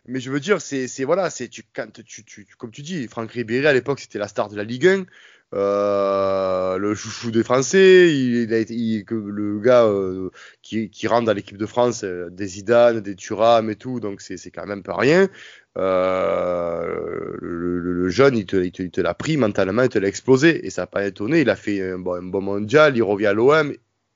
[0.06, 3.08] mais je veux dire, c'est, c'est voilà, c'est tu, quand tu, tu, comme tu dis,
[3.08, 5.06] Franck Ribéry à l'époque c'était la star de la Ligue 1.
[5.52, 10.30] Euh, le chouchou des Français, il, a été, le gars euh,
[10.62, 14.20] qui, qui rentre dans l'équipe de France, euh, des Zidane, des Thuram et tout, donc
[14.20, 15.28] c'est quand même pas rien.
[15.78, 20.86] Euh, le, jeune, il te, l'a pris mentalement, il te l'a explosé et ça n'a
[20.86, 21.42] pas étonné.
[21.42, 23.72] Il a fait un bon, un bon mondial, il revient à l'OM,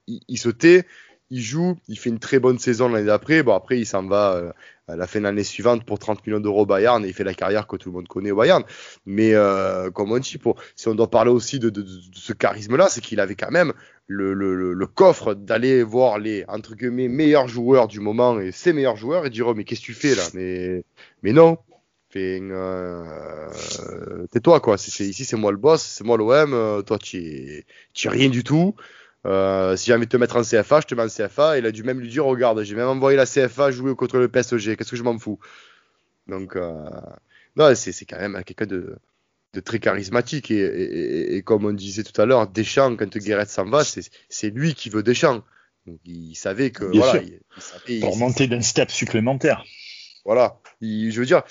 [0.07, 0.85] il, il, se tait,
[1.30, 3.42] il joue, il fait une très bonne saison l'année d'après.
[3.42, 4.52] Bon, après, il s'en va euh,
[4.88, 7.24] à la fin de l'année suivante pour 30 millions d'euros au Bayern et il fait
[7.24, 8.62] la carrière que tout le monde connaît au Bayern.
[9.06, 10.38] Mais euh, comme on dit,
[10.76, 11.72] si on doit parler aussi de,
[12.14, 13.72] ce charisme-là, c'est qu'il avait quand même
[14.06, 19.24] le, coffre d'aller voir les entre guillemets meilleurs joueurs du moment et ses meilleurs joueurs
[19.24, 20.22] et dire oh, mais qu'est-ce que tu fais là?
[21.22, 21.58] Mais non.
[22.16, 23.48] Euh,
[24.30, 24.76] tais-toi quoi.
[24.76, 26.54] Ici c'est moi le boss, c'est moi l'OM.
[26.54, 28.74] Euh, toi tu es rien du tout.
[29.26, 31.58] Euh, si j'ai envie de te mettre en CFA, je te mets en CFA.
[31.58, 34.28] Il a dû même lui dire, regarde, j'ai même envoyé la CFA jouer contre le
[34.28, 34.76] PSG.
[34.76, 35.38] Qu'est-ce que je m'en fous?
[36.26, 36.84] Donc, euh,
[37.56, 38.96] non, c'est, c'est quand même quelqu'un de,
[39.54, 40.50] de très charismatique.
[40.50, 44.10] Et, et, et, comme on disait tout à l'heure, Deschamps, quand Guéret s'en va, c'est,
[44.28, 45.42] c'est lui qui veut Deschamps.
[45.87, 46.84] Donc, il savait que.
[46.84, 49.64] voilà, il, il savait, Pour monter d'un step supplémentaire.
[50.24, 50.58] Voilà.
[50.80, 51.42] Il, je veux dire,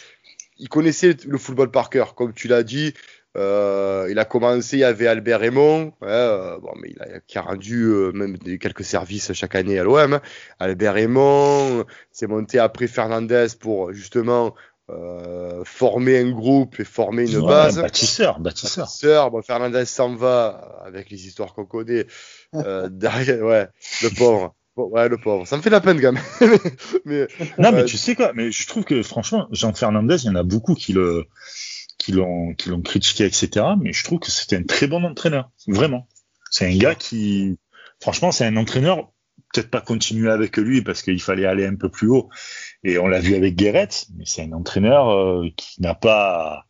[0.58, 2.16] il connaissait le football par cœur.
[2.16, 2.94] Comme tu l'as dit,
[3.36, 7.38] euh, il a commencé, il y avait Albert Raymond, euh, bon, mais il a, qui
[7.38, 10.20] a rendu euh, même des, quelques services chaque année à l'OM.
[10.60, 14.54] Albert Raymond, c'est monté après Fernandez pour justement
[14.90, 17.80] euh, former un groupe et former une ouais, base.
[17.80, 18.86] Bâtisseur, bâtisseur.
[18.86, 19.32] bâtisseur.
[19.32, 22.06] Bon, Fernandez s'en va avec les histoires qu'on connaît.
[22.54, 23.68] Euh, derrière, ouais,
[24.02, 24.56] le pauvre.
[24.76, 25.48] Bon, ouais, le pauvre.
[25.48, 26.24] Ça me fait la peine, quand même.
[27.06, 30.30] mais, non, mais tu sais quoi, mais je trouve que franchement, Jean Fernandez, il y
[30.30, 31.28] en a beaucoup qui le,
[32.04, 33.66] qui l'ont qui l'ont critiqué, etc.
[33.80, 36.10] Mais je trouve que c'était un très bon entraîneur, vraiment.
[36.52, 37.58] C'est un gars qui,
[38.02, 39.10] franchement, c'est un entraîneur.
[39.54, 42.30] Peut-être pas continuer avec lui parce qu'il fallait aller un peu plus haut.
[42.84, 43.88] Et on l'a vu avec Guéret,
[44.18, 46.66] mais c'est un entraîneur euh, qui n'a pas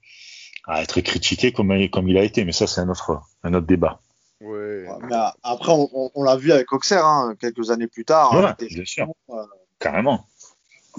[0.68, 2.46] à, être critiqué comme, comme il a été.
[2.46, 4.02] Mais ça, c'est un autre, un autre débat.
[4.40, 4.86] Ouais.
[5.10, 8.34] Mais après, on, on, l'a vu avec Auxerre, hein, quelques années plus tard.
[8.34, 9.08] Voilà, bien sûr.
[9.30, 9.34] Euh...
[9.80, 10.28] Carrément.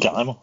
[0.00, 0.40] Carrément.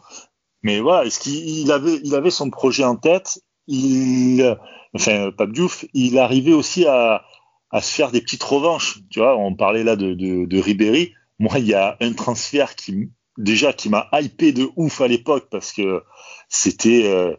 [0.62, 4.56] Mais voilà, est-ce qu'il avait, il avait son projet en tête il,
[4.94, 7.24] enfin, Pape Diouf, il arrivait aussi à,
[7.70, 8.98] à se faire des petites revanches.
[9.10, 11.14] Tu vois, on parlait là de, de, de Ribéry.
[11.38, 15.48] Moi, il y a un transfert qui, déjà, qui m'a hypé de ouf à l'époque
[15.50, 16.02] parce que
[16.48, 17.34] c'était, euh,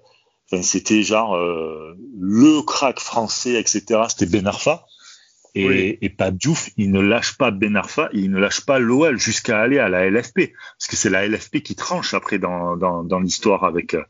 [0.52, 4.02] enfin, c'était genre euh, le crack français, etc.
[4.10, 4.86] C'était Ben Arfa.
[5.56, 9.20] Et, et Pape Diouf, il ne lâche pas Ben Arfa, il ne lâche pas l'OL
[9.20, 10.52] jusqu'à aller à la LFP.
[10.80, 14.04] Parce que c'est la LFP qui tranche après dans, dans, dans l'histoire avec, euh,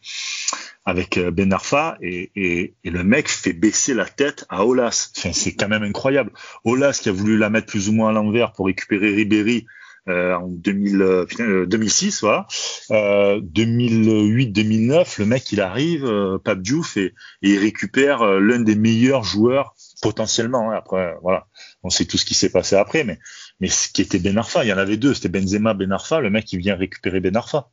[0.85, 1.97] avec euh, Ben Arfa.
[2.01, 5.11] Et, et, et, le mec fait baisser la tête à Olas.
[5.17, 6.31] Enfin, c'est quand même incroyable.
[6.63, 9.65] Olas qui a voulu la mettre plus ou moins à l'envers pour récupérer Ribéry.
[10.09, 12.45] Euh, en 2000, 2006, voilà.
[12.91, 19.23] Euh, 2008-2009, le mec il arrive, euh, Diouf, et, et il récupère l'un des meilleurs
[19.23, 20.71] joueurs potentiellement.
[20.71, 20.75] Hein.
[20.75, 21.47] Après, voilà,
[21.83, 23.17] on sait tout ce qui s'est passé après, mais
[23.61, 26.19] mais ce qui était Ben Arfa, il y en avait deux, c'était Benzema, Ben Arfa.
[26.19, 27.69] Le mec, il vient récupérer Ben Arfa.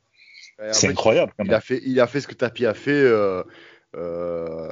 [0.71, 1.33] C'est incroyable.
[1.43, 3.43] Il a fait, il a fait ce que Tapi a fait euh,
[3.95, 4.71] euh,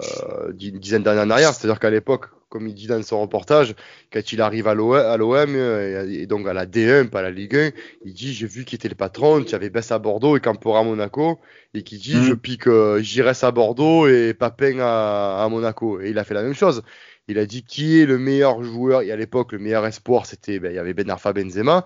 [0.59, 3.75] une dizaine d'années en arrière, c'est-à-dire qu'à l'époque, comme il dit dans son reportage,
[4.11, 7.71] quand il arrive à l'OM et, donc à la D1, pas à la Ligue 1,
[8.05, 10.79] il dit j'ai vu qui était le patron, tu avais Bess à Bordeaux et Campora
[10.79, 11.39] à Monaco,
[11.73, 12.23] et qui dit mm.
[12.23, 13.01] je pique euh,
[13.41, 16.01] à Bordeaux et Papin à, à Monaco.
[16.01, 16.83] Et il a fait la même chose.
[17.27, 19.03] Il a dit qui est le meilleur joueur?
[19.03, 21.85] Et à l'époque, le meilleur espoir, c'était, ben, il y avait Ben Arfa Benzema.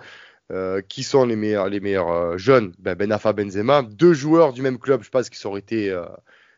[0.51, 2.73] Euh, qui sont les meilleurs, les meilleurs euh, jeunes?
[2.77, 3.81] Ben, ben Arfa Benzema.
[3.81, 6.03] Deux joueurs du même club, je pense qu'ils auraient été, euh,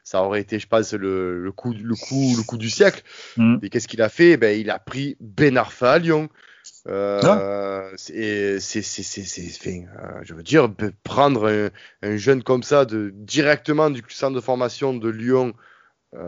[0.03, 3.03] ça aurait été, je pense, le, le, coup, le, coup, le coup du siècle.
[3.37, 3.57] Mm.
[3.61, 4.37] Et qu'est-ce qu'il a fait?
[4.37, 6.29] Ben, Il a pris Ben Arfa à Lyon.
[6.87, 7.91] Euh, ah.
[7.95, 9.87] c'est, c'est, c'est,
[10.23, 10.67] je veux dire,
[11.03, 11.69] prendre un,
[12.01, 15.53] un, jeune comme ça de, directement du centre de formation de Lyon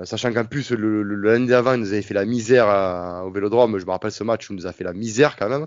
[0.03, 2.67] sachant qu'en plus, le, l'année d'avant, il nous avait fait la misère
[3.25, 3.79] au vélodrome.
[3.79, 5.65] Je me rappelle ce match où il nous a fait la misère quand même.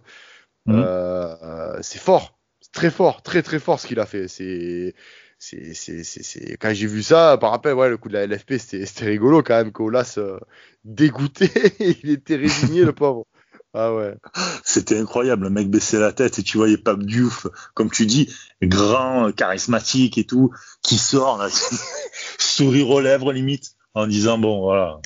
[0.66, 0.84] Mhm.
[0.86, 2.38] Euh, c'est fort,
[2.72, 4.28] très fort, très très fort ce qu'il a fait.
[4.28, 4.94] C'est,
[5.38, 8.54] c'est, c'est, c'est, quand j'ai vu ça, par rappel, ouais, le coup de la LFP,
[8.58, 9.72] c'était, c'était rigolo quand même.
[9.72, 10.38] Qu'Olas euh,
[10.84, 11.50] dégoûté,
[12.02, 13.26] il était résigné le pauvre.
[13.72, 14.16] Ah ouais.
[14.64, 18.34] C'était incroyable, le mec baissait la tête et tu voyais Pape Diouf, comme tu dis,
[18.60, 20.50] grand, charismatique et tout,
[20.82, 21.48] qui sort là,
[22.38, 25.00] sourire aux lèvres limite en disant bon voilà,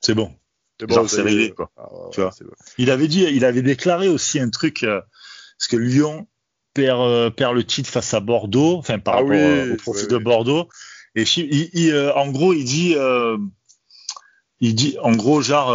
[0.00, 0.32] c'est bon.
[0.84, 1.70] Bon, c'est réglé quoi.
[1.76, 2.30] Ah, tu vois.
[2.78, 5.00] Il avait dit, il avait déclaré aussi un truc euh,
[5.58, 6.26] parce que Lyon
[6.74, 10.06] perd euh, perd le titre face à Bordeaux, enfin par ah rapport euh, au profit
[10.06, 10.68] de Bordeaux.
[11.14, 12.94] Et il, il, en gros, il dit,
[14.60, 15.72] il dit, en gros, genre,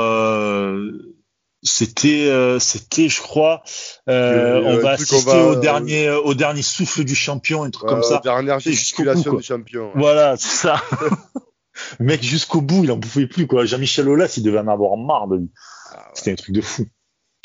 [1.63, 3.63] c'était, c'était, je crois,
[4.05, 8.21] on va assister au dernier, au dernier souffle du champion, un truc comme ça.
[8.23, 9.91] Dernière gesticulation du champion.
[9.95, 10.83] Voilà, c'est ça.
[11.99, 13.65] Le mec, jusqu'au bout, il en pouvait plus, quoi.
[13.65, 15.51] Jean-Michel Aulas, il devait en avoir marre de lui.
[15.93, 16.85] Ah, c'était un truc de fou.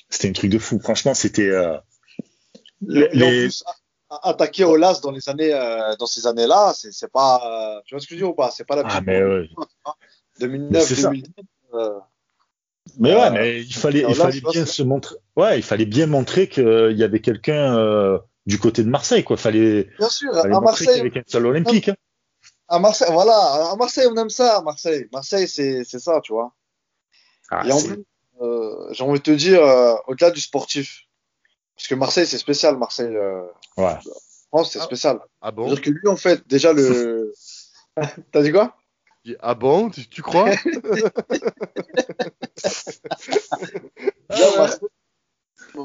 [0.09, 0.81] C'était un truc de fou.
[0.81, 1.77] Franchement, c'était, euh...
[2.81, 3.49] les...
[4.23, 7.41] attaquer Aulas dans les années, euh, dans ces années-là, c'est, c'est pas,
[7.77, 8.51] euh, tu vois ce que je veux dire ou pas?
[8.51, 9.49] C'est pas la ah, mais ouais.
[10.41, 11.31] 2009, 2010.
[11.75, 11.99] Euh...
[12.99, 15.17] Mais ouais, mais il fallait, il fallait bien se montrer.
[15.37, 19.37] Ouais, il fallait bien montrer qu'il y avait quelqu'un euh, du côté de Marseille, quoi.
[19.37, 19.89] Fallait.
[19.99, 20.87] Bien sûr, à Marseille.
[20.87, 21.89] Qu'il y avait seul olympique.
[21.89, 21.97] Hein
[22.69, 25.09] à Marseille, voilà, à Marseille, on aime ça, à Marseille.
[25.13, 26.53] Marseille, c'est, c'est ça, tu vois.
[27.51, 28.05] Ah, et en plus,
[28.41, 31.05] euh, j'ai envie de te dire, euh, au-delà du sportif,
[31.77, 33.15] parce que Marseille, c'est spécial, Marseille.
[33.15, 33.97] Euh, ouais.
[34.49, 34.85] France, c'est ah.
[34.85, 35.21] spécial.
[35.41, 35.69] Ah bon?
[35.69, 37.33] C'est-à-dire que lui, en fait, déjà, le.
[38.33, 38.77] T'as dit quoi?
[39.41, 39.91] Ah bon?
[39.91, 40.51] Tu, tu crois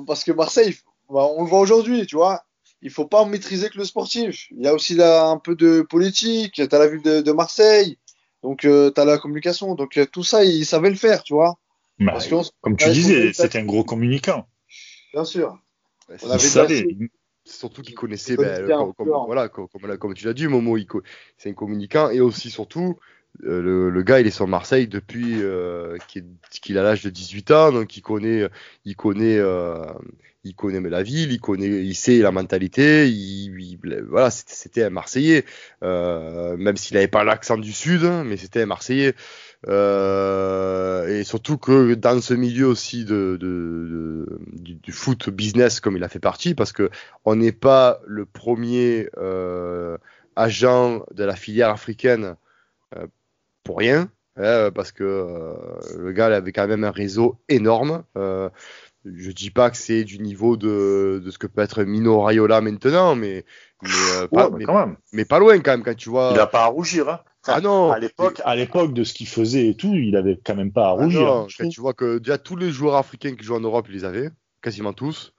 [0.06, 0.78] Parce que Marseille,
[1.10, 2.46] bah, on le voit aujourd'hui, tu vois
[2.82, 4.48] il faut pas maîtriser que le sportif.
[4.52, 6.54] Il y a aussi là un peu de politique.
[6.54, 7.98] Tu as la ville de, Marseille,
[8.44, 9.76] donc euh, tu as la communication.
[9.76, 11.58] Donc euh, tout ça, il savait le faire, tu vois.
[12.00, 12.18] Bah,
[12.62, 14.48] comme tu disais, c'était un gros communicant.
[15.14, 15.60] Bien sûr.
[16.24, 16.86] On savait.
[17.44, 20.78] Surtout qu'il connaissait, ben, comme, voilà, comme, comme, tu l'as dit, Momo,
[21.38, 23.00] c'est un communicant et aussi surtout,
[23.46, 25.98] euh, le, gars, il est sur Marseille depuis euh,
[26.62, 28.48] qu'il a l'âge de 18 ans, donc il connaît,
[28.86, 29.84] il connaît, euh,
[30.44, 33.10] il connaît la ville, il connaît, il sait la mentalité.
[33.10, 35.46] Il, voilà, c'était un Marseillais,
[35.82, 39.16] même s'il n'avait pas l'accent du Sud, hein, mais c'était un Marseillais.
[39.68, 46.10] Et surtout que dans ce milieu aussi de, du, du, foot business comme il a
[46.10, 46.90] fait partie, parce que
[47.26, 49.10] on n'est pas le premier
[50.36, 52.36] agent de la filière africaine
[53.64, 55.54] pour rien, hein, parce que euh,
[55.98, 58.04] le gars avait quand même un réseau énorme.
[58.18, 58.50] Euh,
[59.06, 62.62] je dis pas que c'est du niveau de, de, ce que peut être Mino Raiola
[62.62, 63.46] maintenant, mais
[63.82, 64.98] mais, euh, pas, mais, quand même.
[65.12, 66.32] mais, pas loin quand même quand tu vois.
[66.34, 67.10] Il a pas à rougir.
[67.10, 67.20] Hein.
[67.48, 67.92] ah non.
[67.92, 70.86] À l'époque, à l'époque de ce qu'il faisait et tout, il avait quand même pas
[70.86, 71.22] à ah rougir.
[71.22, 73.96] non, quand tu vois que déjà tous les joueurs africains qui jouent en Europe, ils
[73.96, 74.30] les avaient,
[74.62, 75.34] quasiment tous.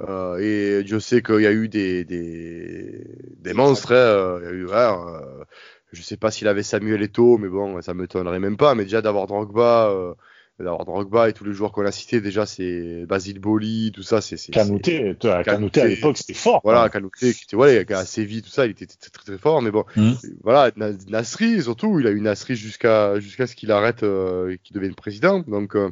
[0.00, 3.04] Euh, et je sais qu'il y a eu des des,
[3.36, 3.94] des monstres.
[3.94, 5.44] Hein, il y a eu, ouais, euh,
[5.92, 8.74] je sais pas s'il avait Samuel Eto'o, mais bon, ça m'étonnerait même pas.
[8.74, 10.14] Mais déjà d'avoir Drogba, euh,
[10.58, 14.20] d'avoir Drogba et tous les joueurs qu'on a cités, déjà c'est Basile Boli, tout ça,
[14.20, 14.36] c'est.
[14.50, 16.60] Canouté, Canouté à l'époque c'était fort.
[16.62, 19.62] Voilà, Canouté qui était voilà, à Séville, tout ça, il était très très, très fort.
[19.62, 20.12] Mais bon, mmh.
[20.42, 20.70] voilà,
[21.08, 25.40] Nasri surtout, il a eu Nasri jusqu'à jusqu'à ce qu'il arrête, euh, qu'il devienne président.
[25.40, 25.90] Donc euh,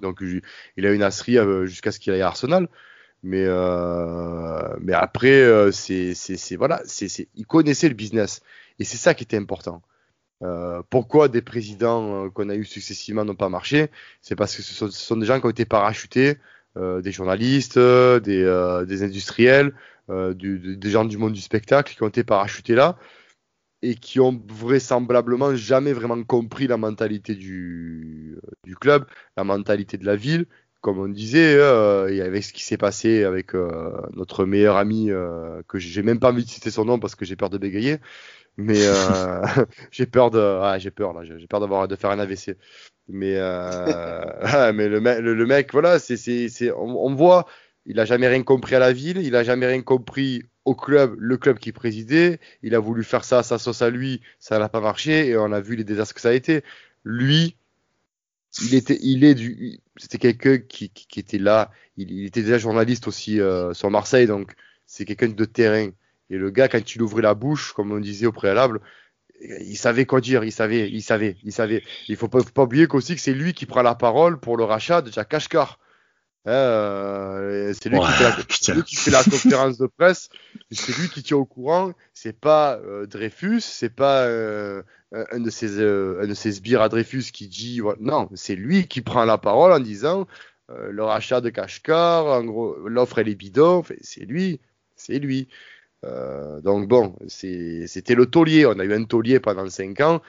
[0.00, 0.22] Donc
[0.76, 2.68] il a une asserie jusqu'à ce qu'il aille à Arsenal.
[3.22, 3.46] Mais,
[4.80, 8.40] mais après, c'est, c'est, voilà, c'est, il connaissait le business.
[8.78, 9.82] Et c'est ça qui était important.
[10.42, 13.90] Euh, pourquoi des présidents euh, qu'on a eu successivement n'ont pas marché?
[14.22, 16.38] C'est parce que ce sont, des gens qui ont été parachutés,
[16.78, 19.74] euh, des journalistes, des, industriels,
[20.08, 22.96] des gens du monde du spectacle qui ont été parachutés là
[23.82, 28.38] et qui ont vraisemblablement jamais vraiment compris la mentalité du,
[28.80, 29.06] club,
[29.36, 30.46] la mentalité de la ville.
[30.80, 33.52] Comme on disait, et avec ce qui s'est passé avec
[34.14, 35.10] notre meilleur ami,
[35.68, 37.98] que j'ai même pas envie de citer son nom parce que j'ai peur de bégayer,
[38.56, 39.42] mais euh,
[39.90, 42.56] j'ai peur de, ah, j'ai peur là, j'ai peur d'avoir de faire un AVC.
[43.08, 47.46] Mais euh, mais le, le, mec, voilà, c'est, c'est, on, on, voit,
[47.86, 51.16] il a jamais rien compris à la ville, il a jamais rien compris au club,
[51.18, 52.38] le club qui présidait.
[52.62, 55.52] Il a voulu faire ça sa sauce à lui, ça n'a pas marché et on
[55.52, 56.62] a vu les désastres que ça a été.
[57.02, 57.56] Lui,
[58.62, 61.70] il était, il est du, c'était quelqu'un qui, qui, était là.
[61.96, 64.54] Il, il, était déjà journaliste aussi euh, sur Marseille, donc
[64.86, 65.90] c'est quelqu'un de terrain.
[66.30, 68.80] Et le gars, quand il ouvrait la bouche, comme on disait au préalable,
[69.40, 71.82] il savait quoi dire, il savait, il savait, il savait.
[72.08, 74.64] Il faut pas, pas oublier qu'aussi que c'est lui qui prend la parole pour le
[74.64, 75.78] rachat de Jack Kashkar.
[76.46, 77.98] Euh, c'est lui,
[78.84, 80.30] qui, fait la conférence de presse,
[80.70, 81.92] c'est lui qui tient au courant.
[82.14, 87.24] C'est pas euh, Dreyfus, c'est pas euh, un de ces un de sbires à Dreyfus
[87.32, 90.26] qui dit non, c'est lui qui prend la parole en disant
[90.68, 94.60] le rachat de Kashkar, en gros l'offre elle est bidon, c'est lui,
[94.96, 95.48] c'est lui.
[96.04, 98.66] Euh, donc bon, c'était le taulier.
[98.66, 100.22] On a eu un taulier pendant 5 ans.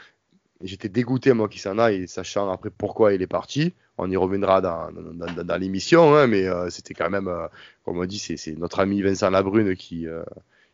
[0.63, 3.73] J'étais dégoûté, moi, qu'il s'en aille, sachant après pourquoi il est parti.
[3.97, 7.47] On y reviendra dans, dans, dans, l'émission, hein, mais euh, c'était quand même, euh,
[7.85, 10.07] comme on dit, c'est notre ami Vincent Labrune qui,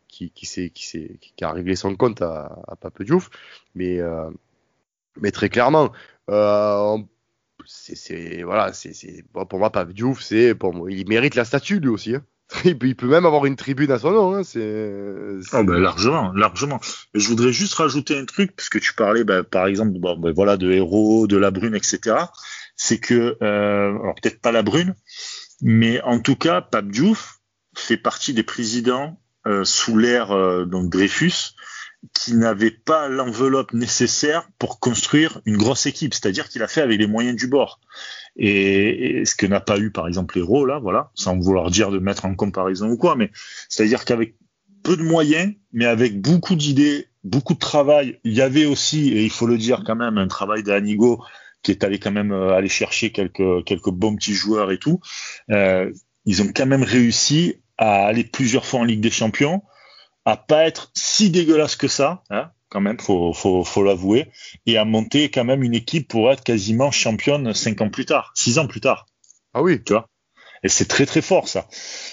[0.08, 3.30] qui, qui, qui, qui, a réglé son compte à, à Pape Diouf.
[3.74, 4.00] Mais,
[5.20, 5.92] mais très clairement,
[7.66, 10.54] c'est voilà, c'est pour moi, Pape Diouf, c'est
[10.88, 12.14] il mérite la statue lui aussi.
[12.14, 12.24] Hein.
[12.64, 14.34] Il peut même avoir une tribune à son nom.
[14.34, 14.60] Hein, c'est,
[15.52, 16.80] oh ben largement, largement.
[17.14, 20.56] je voudrais juste rajouter un truc, puisque tu parlais, ben, par exemple, bon, ben, voilà,
[20.56, 22.16] de héros, de la brune, etc.
[22.76, 24.94] C'est que, euh, alors peut-être pas la brune,
[25.60, 27.40] mais en tout cas, Pape Diouf
[27.76, 31.54] fait partie des présidents euh, sous l'ère euh, donc Dreyfus
[32.14, 36.98] qui n'avait pas l'enveloppe nécessaire pour construire une grosse équipe, c'est-à-dire qu'il a fait avec
[36.98, 37.80] les moyens du bord.
[38.36, 41.98] Et, ce que n'a pas eu par exemple Héros là, voilà, sans vouloir dire de
[41.98, 43.30] mettre en comparaison ou quoi, mais
[43.68, 44.36] c'est-à-dire qu'avec
[44.84, 49.24] peu de moyens, mais avec beaucoup d'idées, beaucoup de travail, il y avait aussi, et
[49.24, 51.22] il faut le dire quand même, un travail d'Anigo
[51.62, 55.00] qui est allé quand même euh, aller chercher quelques quelques bons petits joueurs et tout.
[55.50, 55.90] Euh,
[56.24, 59.62] ils ont quand même réussi à aller plusieurs fois en Ligue des Champions,
[60.28, 64.30] à pas être si dégueulasse que ça, hein, quand même, faut, faut, faut l'avouer,
[64.66, 68.32] et à monter quand même une équipe pour être quasiment championne cinq ans plus tard,
[68.34, 69.06] six ans plus tard.
[69.54, 69.82] Ah oui.
[69.82, 70.06] Tu vois?
[70.62, 71.66] Et c'est très très fort ça,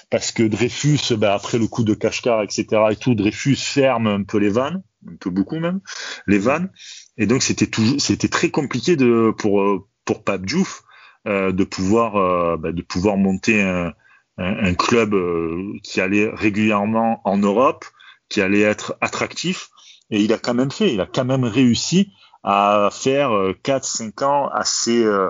[0.10, 2.66] parce que Dreyfus, ben, après le coup de Kashkar, etc.
[2.92, 5.82] et tout, Dreyfus ferme un peu les vannes, un peu beaucoup même,
[6.26, 6.72] les vannes,
[7.18, 10.84] et donc c'était toujours, c'était très compliqué de pour pour Pape Diouf
[11.28, 13.94] euh, de pouvoir euh, ben, de pouvoir monter un,
[14.38, 17.86] un, club euh, qui allait régulièrement en Europe,
[18.30, 19.70] qui allait être attractif
[20.10, 22.12] et il a quand même fait, il a quand même réussi
[22.44, 23.30] à faire
[23.64, 25.30] 4-5 euh, ans assez, euh,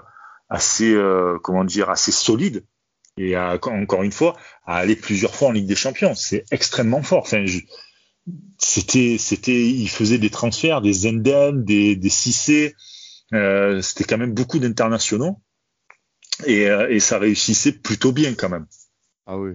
[0.49, 2.65] assez, euh, comment dire, assez solide.
[3.17, 6.15] Et à, encore une fois, à aller plusieurs fois en Ligue des Champions.
[6.15, 7.23] C'est extrêmement fort.
[7.23, 7.45] Enfin,
[8.57, 12.75] c'était, c'était, il faisait des transferts, des Zenden, des, des Cissé.
[13.33, 15.39] Euh, c'était quand même beaucoup d'internationaux.
[16.45, 18.67] Et, et ça réussissait plutôt bien quand même.
[19.25, 19.53] Ah oui.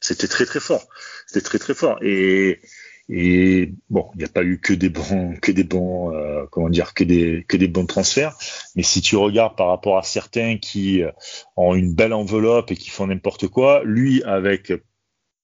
[0.00, 0.86] C'était très très fort.
[1.26, 1.98] C'était très très fort.
[2.02, 2.60] Et,
[3.08, 6.68] et bon, il n'y a pas eu que des bons, que des bons, euh, comment
[6.68, 8.36] dire, que des, que des bons transferts.
[8.76, 11.10] Mais si tu regardes par rapport à certains qui euh,
[11.56, 14.72] ont une belle enveloppe et qui font n'importe quoi, lui avec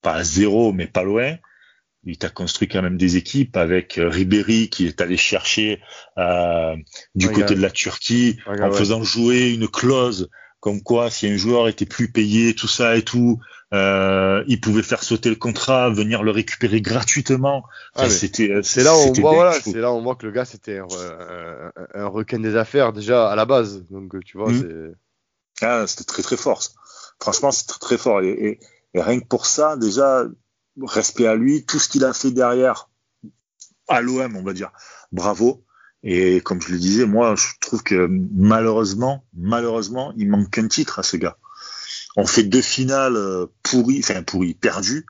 [0.03, 1.37] pas zéro mais pas loin,
[2.07, 5.81] il t'a construit quand même des équipes avec euh, Ribéry qui est allé chercher
[6.19, 6.77] euh,
[7.15, 10.29] du côté de la Turquie en faisant jouer une clause
[10.61, 13.39] comme quoi si un joueur était plus payé, tout ça et tout,
[13.75, 17.65] euh, il pouvait faire sauter le contrat, venir le récupérer gratuitement.
[17.97, 20.33] Ah, c'était, euh, c'est là où on voit, voilà, c'est là on voit que le
[20.33, 23.85] gars c'était un, requin des affaires déjà à la base.
[23.91, 24.61] Donc tu vois, mmh.
[24.61, 25.67] c'est.
[25.67, 26.63] Ah, c'était très très fort.
[27.21, 28.23] Franchement, c'est très très fort.
[28.23, 28.61] Et,
[28.95, 30.25] et, rien que pour ça, déjà,
[30.81, 32.91] respect à lui, tout ce qu'il a fait derrière
[33.89, 34.71] à l'OM, on va dire,
[35.11, 35.65] bravo.
[36.05, 40.99] Et comme je le disais, moi, je trouve que malheureusement, malheureusement, il manque un titre
[40.99, 41.39] à ce gars.
[42.17, 45.07] On fait deux finales euh, pourries, enfin pourries, perdues.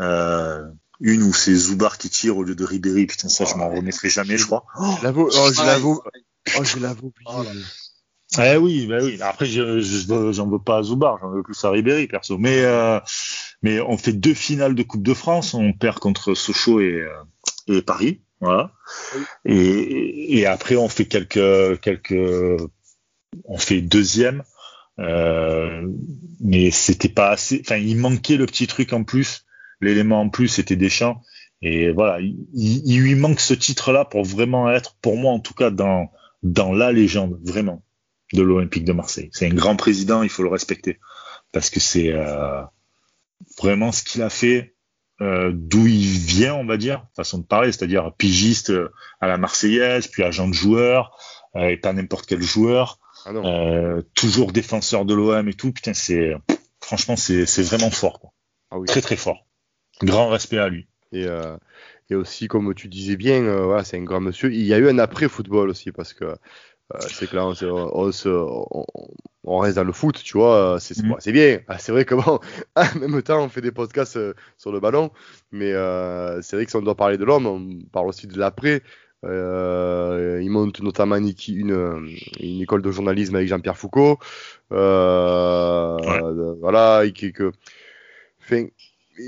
[0.00, 0.64] Euh,
[1.00, 3.06] une où c'est Zubar qui tire au lieu de Ribéry.
[3.06, 4.64] Putain, ça, je m'en remettrai jamais, je crois.
[4.78, 6.00] Oh, je l'avoue, oh, je l'avoue,
[6.58, 7.50] oh, je l'avoue oublié.
[8.38, 9.18] Eh oui, bah oui.
[9.20, 9.80] Après, je,
[10.32, 12.38] j'en veux pas à Zubar, j'en veux plus à Ribéry, perso.
[12.38, 12.98] Mais, euh,
[13.62, 15.54] mais on fait deux finales de Coupe de France.
[15.54, 18.22] On perd contre Sochaux et, euh, et Paris.
[18.40, 18.72] Voilà.
[19.44, 22.60] Et, et après, on fait quelques, quelques,
[23.44, 24.42] on fait deuxième.
[24.98, 25.86] Euh,
[26.40, 27.60] mais c'était pas assez.
[27.64, 29.44] Enfin, il manquait le petit truc en plus.
[29.80, 31.22] L'élément en plus, c'était Deschamps.
[31.62, 35.70] Et voilà, il, lui manque ce titre-là pour vraiment être, pour moi en tout cas,
[35.70, 36.10] dans,
[36.42, 37.84] dans la légende, vraiment
[38.32, 39.30] de l'Olympique de Marseille.
[39.32, 40.98] C'est un grand président, il faut le respecter
[41.52, 42.62] parce que c'est euh,
[43.58, 44.74] vraiment ce qu'il a fait,
[45.20, 48.90] euh, d'où il vient, on va dire, façon de parler, c'est-à-dire pigiste euh,
[49.20, 51.16] à la Marseillaise, puis agent de joueur,
[51.54, 55.72] euh, et pas n'importe quel joueur, ah euh, toujours défenseur de l'OM et tout.
[55.72, 56.34] Putain, c'est
[56.80, 58.30] franchement c'est vraiment fort, quoi.
[58.70, 58.86] Ah oui.
[58.86, 59.46] très très fort.
[60.02, 60.88] Grand respect à lui.
[61.12, 61.26] Et,
[62.08, 64.50] et aussi, comme tu disais bien, voilà, c'est un grand monsieur.
[64.50, 66.34] Il y a eu un après football aussi parce que
[66.94, 68.82] euh, c'est que là, on,
[69.44, 71.32] on, reste dans le foot, tu vois, c'est mm.
[71.32, 71.60] bien.
[71.68, 72.40] Ah, c'est vrai que bon,
[72.76, 75.10] en même temps, on fait des podcasts euh, sur le ballon,
[75.52, 78.38] mais euh, c'est vrai que si on doit parler de l'homme, on parle aussi de
[78.38, 78.82] l'après.
[79.24, 82.08] Il monte notamment une, une,
[82.40, 84.18] une, école de journalisme avec Jean-Pierre Foucault.
[84.70, 85.98] Voilà,
[87.04, 87.52] et que,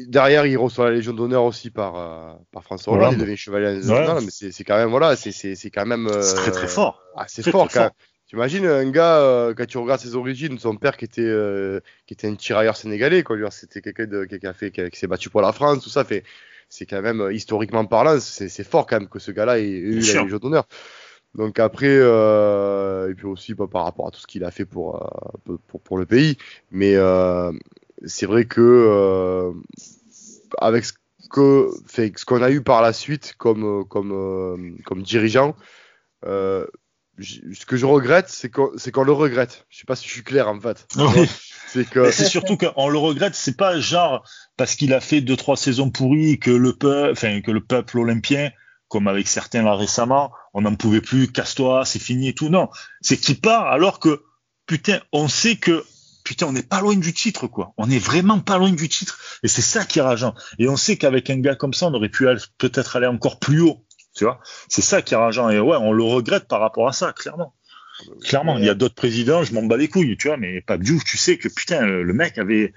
[0.09, 3.15] derrière, il reçoit la Légion d'honneur aussi par, par François Hollande.
[3.15, 6.09] Il devient chevalier national, mais c'est quand même, voilà, c'est quand même.
[6.23, 7.03] c'est très très fort.
[7.17, 7.97] Ah, c'est fort quand Tu
[8.35, 12.15] imagines un gars, euh, quand tu regardes ses origines, son père qui était, euh, qui
[12.15, 13.37] était un tirailleur sénégalais, quoi.
[13.51, 16.05] C'était quelqu'un qui a fait, qui, s'est battu pour la France, tout ça.
[16.05, 16.25] Fait,
[16.69, 20.01] c'est quand même, euh, historiquement parlant, c'est fort quand même que ce gars-là ait eu
[20.01, 20.67] la Légion d'honneur.
[21.35, 24.65] Donc après, euh, et puis aussi bah, par rapport à tout ce qu'il a fait
[24.65, 25.11] pour,
[25.67, 26.37] pour, pour, le pays.
[26.71, 26.95] Mais
[28.05, 29.53] c'est vrai que
[30.59, 30.93] avec ce
[31.31, 35.57] que, fait, ce qu'on a eu par la suite comme, comme, comme dirigeant,
[36.27, 36.67] euh,
[37.21, 39.67] ce que je regrette, c'est qu'on le regrette.
[39.69, 40.87] Je sais pas si je suis clair en fait.
[41.67, 42.13] C'est que...
[42.13, 44.25] surtout qu'on le regrette, c'est pas genre
[44.57, 47.99] parce qu'il a fait deux trois saisons pourries que le peuple, enfin que le peuple
[47.99, 48.53] olympien,
[48.87, 52.49] comme avec certains là récemment, on n'en pouvait plus, casse-toi, c'est fini et tout.
[52.49, 52.69] Non,
[53.01, 54.23] c'est qu'il part alors que
[54.67, 55.85] putain, on sait que
[56.23, 57.75] putain, on n'est pas loin du titre quoi.
[57.77, 60.35] On est vraiment pas loin du titre et c'est ça qui est rageant.
[60.61, 62.27] Et on sait qu'avec un gars comme ça, on aurait pu
[62.59, 63.85] peut-être aller encore plus haut.
[64.15, 65.51] Tu vois, c'est ça qui est rageant.
[65.51, 67.55] Et ouais, on le regrette par rapport à ça, clairement.
[68.23, 70.79] Clairement, il y a d'autres présidents, je m'en bats les couilles, tu vois, mais pas
[70.79, 72.73] Diouf, tu sais que putain, le mec avait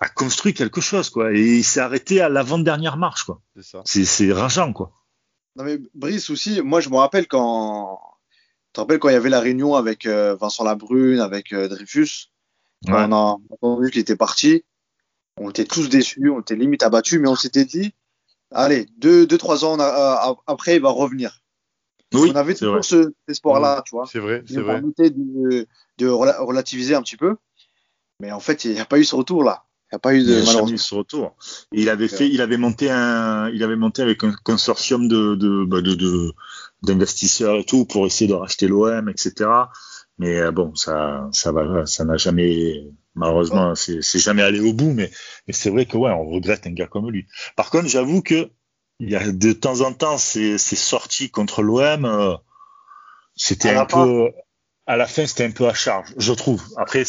[0.00, 3.42] a construit quelque chose, quoi, et il s'est arrêté à l'avant-dernière marche, quoi.
[3.84, 4.92] C'est C'est rageant, quoi.
[5.56, 8.00] Non mais Brice aussi, moi je me rappelle quand,
[8.68, 11.68] tu te rappelles quand il y avait la réunion avec euh, Vincent Labrune, avec euh,
[11.68, 12.30] Dreyfus,
[12.88, 14.64] on a entendu qu'il était parti,
[15.36, 17.92] on était tous déçus, on était limite abattus, mais on s'était dit,
[18.54, 21.40] allez, deux, deux trois ans euh, après, il va revenir.
[22.14, 24.06] Oui, on avait toujours ce espoir-là, tu vois.
[24.06, 24.82] C'est vrai, c'est vrai.
[24.82, 25.66] De,
[25.98, 27.36] de relativiser un petit peu.
[28.20, 29.64] Mais en fait, il n'y a pas eu ce retour-là.
[29.90, 31.36] Il n'y a pas eu de il ce retour.
[31.70, 35.66] il avait fait, il avait monté un, il avait monté avec un consortium de, de,
[35.66, 35.80] bah,
[36.82, 39.50] d'investisseurs et tout pour essayer de racheter l'OM, etc.
[40.18, 44.92] Mais euh, bon, ça, ça va, ça n'a jamais, malheureusement, c'est jamais allé au bout.
[44.92, 45.10] Mais,
[45.46, 47.26] mais c'est vrai que ouais, on regrette un gars comme lui.
[47.56, 48.50] Par contre, j'avoue que
[49.00, 52.36] il y a de temps en temps ces, ces sorties contre l'OM, euh,
[53.34, 54.30] c'était un peu,
[54.86, 56.62] à la fin, c'était un peu à charge, je trouve.
[56.76, 57.04] Après,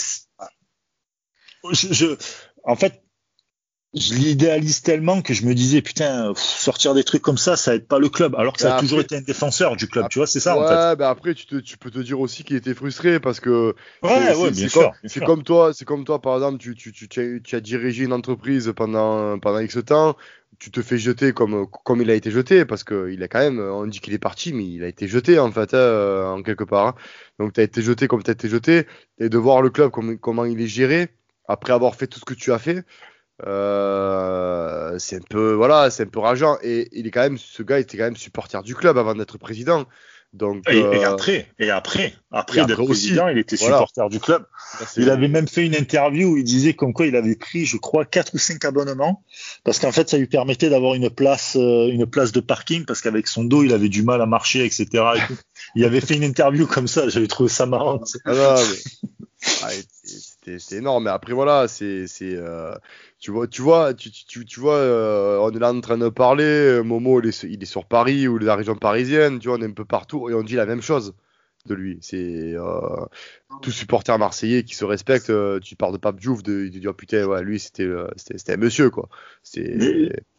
[1.71, 2.17] je, je
[2.63, 3.02] en fait,
[3.93, 7.85] je l'idéalise tellement que je me disais putain sortir des trucs comme ça ça aide
[7.85, 8.35] pas le club.
[8.35, 10.63] Alors que ça a toujours été un défenseur du club tu vois c'est ça ouais,
[10.63, 10.95] en fait.
[10.97, 14.35] Bah après tu, te, tu peux te dire aussi qu'il était frustré parce que ouais,
[14.35, 17.55] ouais, bien sûr, c'est comme toi c'est comme toi par exemple tu, tu, tu, tu,
[17.55, 20.15] as, dirigé une entreprise pendant pendant X temps
[20.59, 23.39] tu te fais jeter comme comme il a été jeté parce que il a quand
[23.39, 26.41] même on dit qu'il est parti mais il a été jeté en fait hein, en
[26.41, 26.95] quelque part hein.
[27.37, 28.87] donc tu as été jeté comme tu as été jeté
[29.19, 31.09] et de voir le club comme, comment il est géré
[31.47, 32.85] après avoir fait tout ce que tu as fait
[33.45, 37.63] euh, c'est un peu voilà, c'est un peu rageant et il est quand même ce
[37.63, 39.85] gars était quand même supporter du club avant d'être président.
[40.33, 44.45] Donc et, et, euh, après et après après, d'être président, il était supporter du club.
[44.97, 47.77] il avait même fait une interview où il disait comme quoi il avait pris je
[47.77, 49.23] crois quatre ou cinq abonnements
[49.63, 53.01] parce qu'en fait ça lui permettait d'avoir une place euh, une place de parking parce
[53.01, 54.87] qu'avec son dos il avait du mal à marcher etc.
[55.75, 57.99] il avait fait une interview comme ça, j'avais trouvé ça marrant.
[58.25, 58.55] Ah
[59.61, 59.69] ah,
[60.45, 61.05] c'était énorme.
[61.05, 62.75] Mais après voilà, c'est euh,
[63.19, 66.09] tu vois, tu vois, tu, tu, tu vois, euh, on est là en train de
[66.09, 66.43] parler.
[66.43, 69.39] Euh, Momo, il est, il est, sur Paris ou la région parisienne.
[69.39, 71.13] Tu vois, on est un peu partout et on dit la même chose
[71.65, 71.99] de lui.
[72.01, 73.05] C'est euh,
[73.61, 75.31] tout supporter marseillais qui se respecte.
[75.61, 78.89] Tu parles de Pape Diouf, de, de dire putain, ouais, lui c'était, c'était un monsieur
[78.89, 79.09] quoi.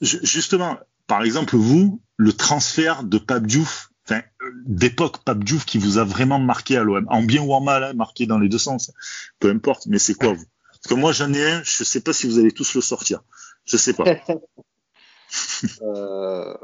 [0.01, 3.91] Justement, par exemple, vous, le transfert de Pape Diouf,
[4.67, 7.85] d'époque Pape Diouf qui vous a vraiment marqué à l'OM, en bien ou en mal,
[7.85, 8.93] hein, marqué dans les deux sens,
[9.39, 9.87] peu importe.
[9.87, 10.45] Mais c'est quoi vous?
[10.73, 13.23] Parce que moi j'en ai un, je sais pas si vous allez tous le sortir,
[13.65, 14.05] je sais pas.
[15.83, 16.55] euh...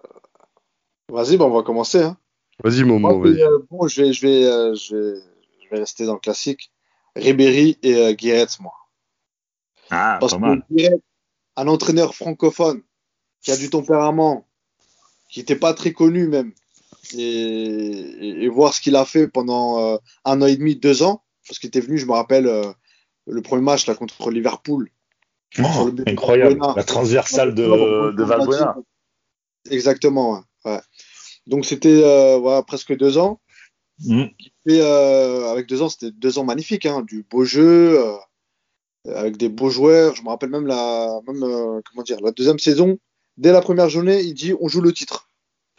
[1.08, 2.02] Vas-y, bah on va commencer.
[2.02, 2.16] Hein.
[2.62, 3.20] Vas-y, Momo.
[3.20, 5.20] Vas euh, bon, je vais, je vais, euh, je vais,
[5.64, 6.70] je vais rester dans le classique.
[7.16, 8.72] Ribéry et euh, Guéret, moi.
[9.90, 10.62] Ah, Parce pas mal.
[10.70, 10.84] Que
[11.56, 12.82] un entraîneur francophone
[13.42, 14.46] qui a du tempérament,
[15.28, 16.52] qui n'était pas très connu même,
[17.14, 21.22] et, et, voir ce qu'il a fait pendant euh, un an et demi, deux ans,
[21.46, 22.64] parce qu'il était venu, je me rappelle, euh,
[23.26, 24.90] le premier match là contre Liverpool.
[25.58, 28.76] Oh, incroyable, la transversale de, de Valbuena.
[29.68, 30.80] Exactement, ouais.
[31.46, 33.40] Donc c'était euh, voilà, presque deux ans.
[33.98, 34.26] Mm.
[34.66, 38.00] Et, avec deux ans, c'était deux ans magnifiques, hein, du beau jeu,
[39.06, 40.14] avec des beaux joueurs.
[40.14, 42.98] Je me rappelle même la, même, comment dire, la deuxième saison.
[43.36, 45.29] Dès la première journée, il dit on joue le titre.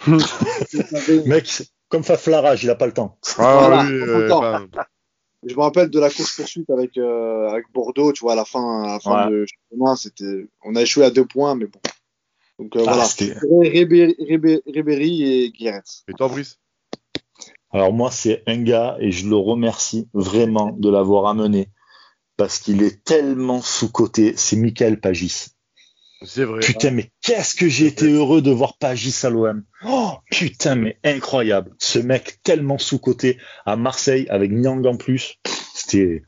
[1.26, 3.18] Mec, comme Faflarage, il a pas le temps.
[3.38, 4.00] Ah, oui,
[5.44, 8.46] Je me rappelle de la course poursuite avec euh, avec Bordeaux, tu vois, à la
[8.46, 11.80] fin, à la fin de chemin, c'était, on a échoué à deux points, mais bon.
[12.60, 13.08] Donc euh, ah, voilà,
[14.68, 15.84] Ribéry et Guéret.
[16.08, 16.60] Et toi, Brice?
[17.74, 21.70] Alors moi, c'est un gars et je le remercie vraiment de l'avoir amené
[22.38, 24.34] parce qu'il est tellement sous côté.
[24.36, 25.48] C'est Michael Pagis.
[26.24, 26.60] C'est vrai.
[26.60, 29.64] Putain, mais qu'est-ce que j'ai été heureux de voir Pagis à l'OM.
[29.86, 31.72] Oh, putain, mais incroyable.
[31.80, 35.40] Ce mec tellement sous-côté à Marseille avec Niang en plus.
[35.74, 36.24] C'était,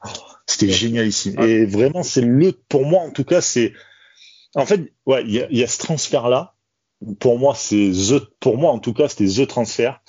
[0.47, 1.35] c'était génial ici.
[1.39, 3.73] Et vraiment, c'est le, pour moi, en tout cas, c'est,
[4.55, 6.55] en fait, ouais, il y a, ce transfert-là.
[7.19, 10.01] Pour moi, c'est the, pour moi, en tout cas, c'était the transfert.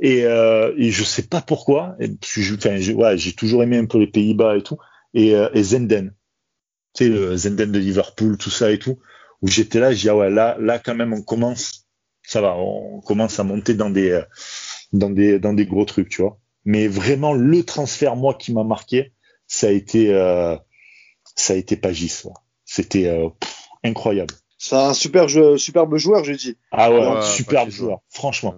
[0.00, 1.94] Et, euh, et je sais pas pourquoi.
[2.00, 4.78] Et, enfin, ouais, j'ai toujours aimé un peu les Pays-Bas et tout.
[5.14, 6.14] Et, euh, et Zenden.
[6.94, 8.98] Tu sais, le Zenden de Liverpool, tout ça et tout
[9.42, 11.86] où j'étais là, je dis ah ouais là là quand même on commence,
[12.22, 14.22] ça va, on commence à monter dans des euh,
[14.92, 16.38] dans des dans des gros trucs, tu vois.
[16.64, 19.12] Mais vraiment le transfert moi qui m'a marqué,
[19.46, 20.56] ça a été euh,
[21.34, 22.22] ça a été Pagis.
[22.64, 23.28] C'était euh,
[23.84, 24.34] incroyable.
[24.58, 26.56] C'est un super jeu, superbe joueur, je dis.
[26.72, 28.56] Ah ouais, superbe joueur, franchement.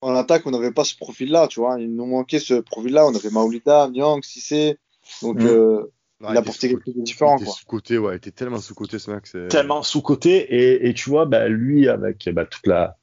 [0.00, 1.80] En, attaque, on n'avait pas ce profil-là, tu vois.
[1.80, 3.06] Il nous manquait ce profil-là.
[3.06, 4.76] On avait Maoulida, Nyang, Sissé.
[5.22, 5.86] Donc, mm
[6.30, 7.36] il a porté quelque chose de différent.
[7.38, 9.24] Il était sous-côté, ouais, il était tellement sous-côté ce mec.
[9.48, 12.96] Tellement sous-côté, et, et, tu vois, bah, lui, avec bah, toute la.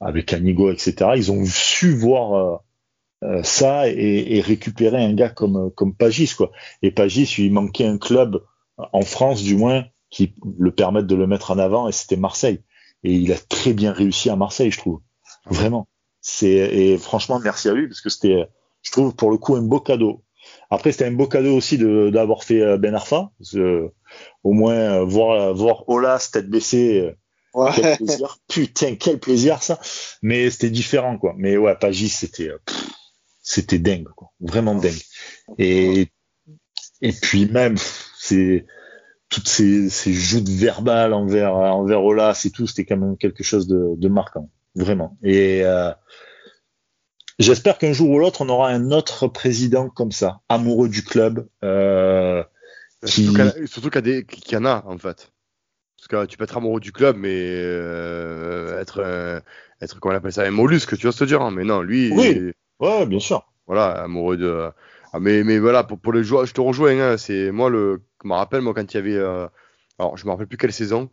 [0.00, 2.56] avec Anigo, etc., ils ont su voir euh,
[3.24, 6.50] euh, ça et, et, récupérer un gars comme, comme Pagis, quoi.
[6.82, 8.42] Et Pagis, il manquait un club,
[8.76, 12.62] en France du moins, qui le permette de le mettre en avant, et c'était Marseille.
[13.04, 15.00] Et il a très bien réussi à Marseille, je trouve.
[15.46, 15.88] Vraiment.
[16.20, 18.48] C'est, et franchement, merci à lui, parce que c'était,
[18.82, 20.24] je trouve, pour le coup, un beau cadeau
[20.70, 23.30] après, c'était un beau cadeau aussi d'avoir fait euh, Ben Arfa.
[24.42, 27.14] au moins, euh, voir, voir Olas tête baissée.
[27.54, 28.38] Euh, quel plaisir.
[28.48, 29.80] Putain, quel plaisir ça.
[30.22, 31.34] Mais c'était différent, quoi.
[31.36, 32.50] Mais ouais, Pagis, c'était,
[33.42, 34.32] c'était dingue, quoi.
[34.40, 35.00] Vraiment dingue.
[35.58, 36.08] Et,
[37.00, 37.76] et puis même,
[38.18, 38.66] c'est,
[39.28, 43.66] toutes ces, ces joutes verbales envers, envers Olas et tout, c'était quand même quelque chose
[43.66, 44.50] de, de marquant.
[44.74, 45.16] Vraiment.
[45.22, 45.62] Et,
[47.38, 51.46] J'espère qu'un jour ou l'autre, on aura un autre président comme ça, amoureux du club.
[51.62, 52.42] Euh,
[53.04, 53.28] qui...
[53.66, 55.32] Surtout qu'il y, y, en a, en fait.
[55.96, 59.42] Parce que tu peux être amoureux du club, mais euh, être,
[59.80, 61.42] être, comment on appelle ça, un mollusque, tu vas te dire.
[61.42, 61.50] Hein.
[61.50, 62.10] Mais non, lui.
[62.12, 63.44] Oui, ouais, bien sûr.
[63.66, 64.70] Voilà, amoureux de.
[65.12, 66.98] Ah, mais, mais voilà, pour, pour les joueurs, je te rejoins.
[66.98, 69.16] Hein, c'est moi, le, je me rappelle, moi, quand il y avait.
[69.16, 69.46] Euh,
[69.98, 71.10] alors, je me rappelle plus quelle saison.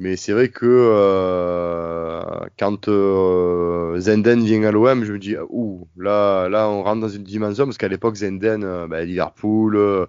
[0.00, 2.22] Mais c'est vrai que euh,
[2.56, 7.08] quand euh, Zenden vient à l'OM, je me dis, ouh, là, là, on rentre dans
[7.08, 10.06] une dimension, parce qu'à l'époque, Zenden, euh, bah, Liverpool, euh,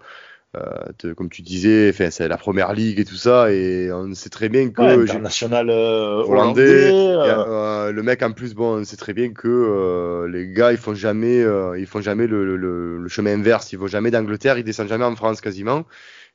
[1.17, 4.69] comme tu disais, c'est la première ligue et tout ça, et on sait très bien
[4.69, 4.79] que.
[4.79, 6.91] Ouais, international hollandais.
[6.91, 11.43] le mec, en plus, bon, on sait très bien que les gars, ils font jamais,
[11.79, 15.05] ils font jamais le, le, le, chemin inverse, ils vont jamais d'Angleterre, ils descendent jamais
[15.05, 15.85] en France quasiment.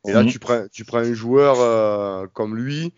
[0.09, 0.29] Et là, mhm.
[0.29, 2.93] tu prends, tu prends un joueur comme lui.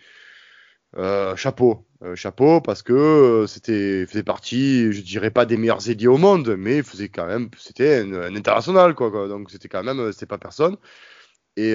[0.99, 5.91] Euh, chapeau, euh, chapeau, parce que euh, c'était faisait partie, je dirais pas des meilleurs
[5.91, 9.83] ailiers au monde, mais il faisait quand même, c'était un, international quoi, donc c'était quand
[9.83, 10.79] même, c'est pas personne.
[11.59, 11.75] Et, et,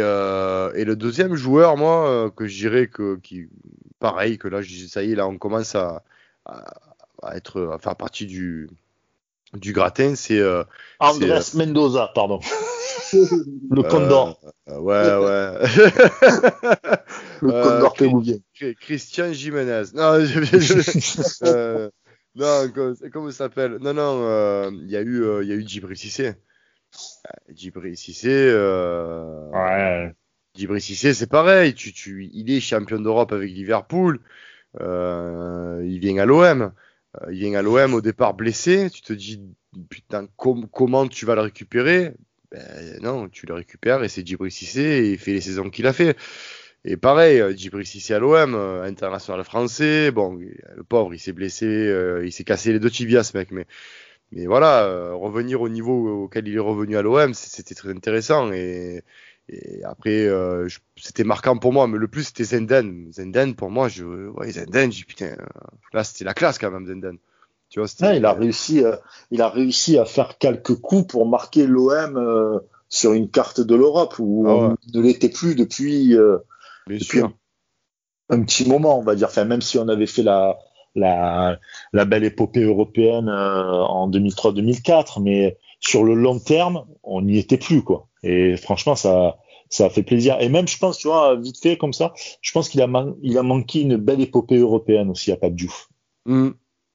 [0.86, 3.48] le deuxième joueur, moi, que je dirais que qui,
[4.00, 6.04] pareil, que là, ça y est, là, on commence à,
[6.46, 8.70] à, être, à faire partie du
[9.54, 10.42] du gratin, c'est
[11.00, 12.40] Andrés Mendoza, pardon.
[13.14, 14.40] le Condor.
[14.70, 15.68] Euh, ouais, ouais.
[17.42, 18.38] le euh, Condor péruvien.
[18.80, 19.84] Christian Jiménez.
[19.94, 21.90] Non, je, euh,
[22.36, 22.72] non,
[23.12, 23.78] comment, ça s'appelle?
[23.82, 26.34] Non, non, il y a eu, il y a eu Djibril Cissé.
[27.50, 28.54] Djibril Cissé.
[29.54, 30.14] ouais.
[30.56, 31.74] Djibril Cissé, c'est pareil.
[31.74, 34.20] Tu, tu, il est champion d'Europe avec Liverpool.
[34.80, 36.74] il vient à l'OM.
[37.30, 38.90] il vient à l'OM au départ blessé.
[38.90, 39.42] Tu te dis,
[39.90, 42.14] putain, comment tu vas le récupérer?
[42.52, 45.88] Ben, Non, tu le récupères et c'est Djibril Cissé et il fait les saisons qu'il
[45.88, 46.18] a fait.
[46.84, 50.12] Et pareil, euh, Djibril Cissé à l'OM, euh, international français.
[50.12, 53.52] Bon, le pauvre, il s'est blessé, euh, il s'est cassé les deux tibias, mec.
[53.52, 53.68] Mais,
[54.32, 58.52] mais voilà, revenir au niveau auquel il est revenu à l'OM, c'était très intéressant.
[58.54, 59.04] Et,
[59.84, 60.30] après,
[60.96, 61.88] c'était marquant pour moi.
[61.88, 63.12] Mais le plus, c'était Zenden.
[63.12, 65.36] Zenden, pour moi, je, ouais, Zenden, putain,
[65.94, 67.18] là, c'était la classe quand même, Zenden.
[67.72, 68.84] Tu vois, il a réussi,
[69.32, 74.16] il a réussi à faire quelques coups pour marquer l'OM sur une carte de l'Europe
[74.20, 76.16] où ah on ne l'était plus depuis
[78.32, 79.28] un petit moment, on va dire.
[79.28, 80.58] Enfin, même si on avait fait la,
[80.96, 81.60] la,
[81.94, 87.58] la belle épopée européenne euh, en 2003-2004, mais sur le long terme, on n'y était
[87.58, 88.08] plus, quoi.
[88.24, 89.38] Et franchement, ça,
[89.70, 90.38] ça a fait plaisir.
[90.40, 92.88] Et même, je pense, tu vois, vite fait comme ça, je pense qu'il a,
[93.22, 95.90] il a manqué une belle épopée européenne aussi à Pape Diouf.
[96.26, 96.50] Mm.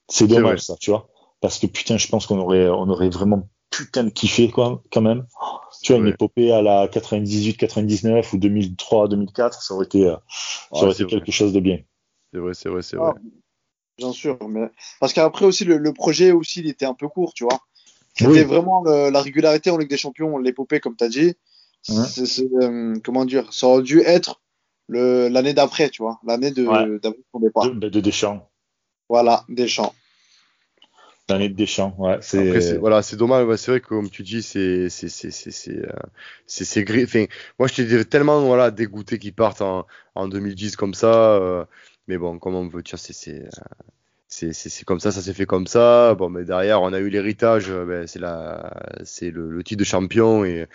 [0.09, 1.09] C'est dommage, ça, tu vois.
[1.41, 5.03] Parce que putain, je pense qu'on aurait, on aurait vraiment putain de kiffé, quoi, quand
[5.03, 5.27] même.
[5.83, 10.17] Tu vois, une épopée à la 98-99 ou 2003-2004, ça aurait été, euh,
[10.73, 11.81] ça aurait été quelque chose de bien.
[12.33, 13.13] C'est vrai, c'est vrai, c'est vrai.
[13.15, 13.21] Ah,
[13.99, 17.45] bien sûr, mais parce qu'après aussi le, projet aussi il était un peu court, tu
[17.45, 17.61] vois.
[18.15, 21.35] C'était vraiment la régularité en Ligue des Champions, l'épopée comme tu as dit.
[21.91, 24.41] Euh, comment dire, ça aurait dû être
[24.89, 27.41] l'année d'après, tu vois, l'année de, ouais.
[27.41, 27.71] départ.
[27.71, 28.49] De, de Deschamps.
[29.09, 29.95] Voilà, Deschamps.
[31.29, 32.19] L'année de Deschamps, ouais.
[32.21, 33.57] C'est voilà, c'est dommage.
[33.57, 35.93] c'est vrai que comme tu dis, c'est c'est c'est c'est c'est euh,
[36.47, 37.25] c'est Enfin,
[37.59, 41.33] moi, je t'ai tellement voilà dégoûté qu'ils partent en, en 2010 comme ça.
[41.35, 41.65] Euh,
[42.07, 43.49] mais bon, comment on veut dire, c'est c'est euh,
[44.29, 46.15] c'est c'est comme ça, ça s'est fait comme ça.
[46.15, 47.73] Bon, mais derrière, on a eu l'héritage.
[47.73, 50.67] Ben, c'est la c'est le, le, titre de champion et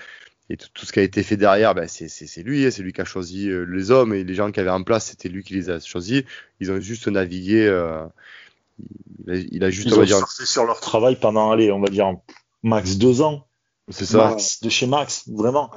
[0.52, 2.93] et tout, tout, ce qui a été fait derrière, ben c'est lui, hein, c'est lui
[2.93, 5.54] qui a choisi les hommes et les gens qui avaient en place, c'était lui qui
[5.54, 6.24] les a choisis.
[6.60, 7.66] Ils ont juste navigué.
[7.66, 8.06] Euh,
[9.28, 12.14] il a, juste, Ils on va dire, sur leur travail pendant, allez, on va dire,
[12.64, 13.47] max deux ans.
[13.89, 14.30] C'est ça.
[14.30, 15.72] Max, de chez Max, vraiment.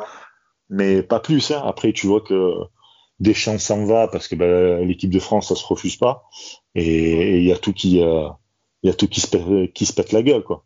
[0.71, 1.63] Mais pas plus, hein.
[1.65, 2.55] Après, tu vois que
[3.21, 6.25] Deschamps s'en va parce que ben, l'équipe de France, ça se refuse pas.
[6.75, 8.29] Et il y a tout qui, euh,
[8.83, 10.65] il y a tout qui se, qui se pète la gueule, quoi.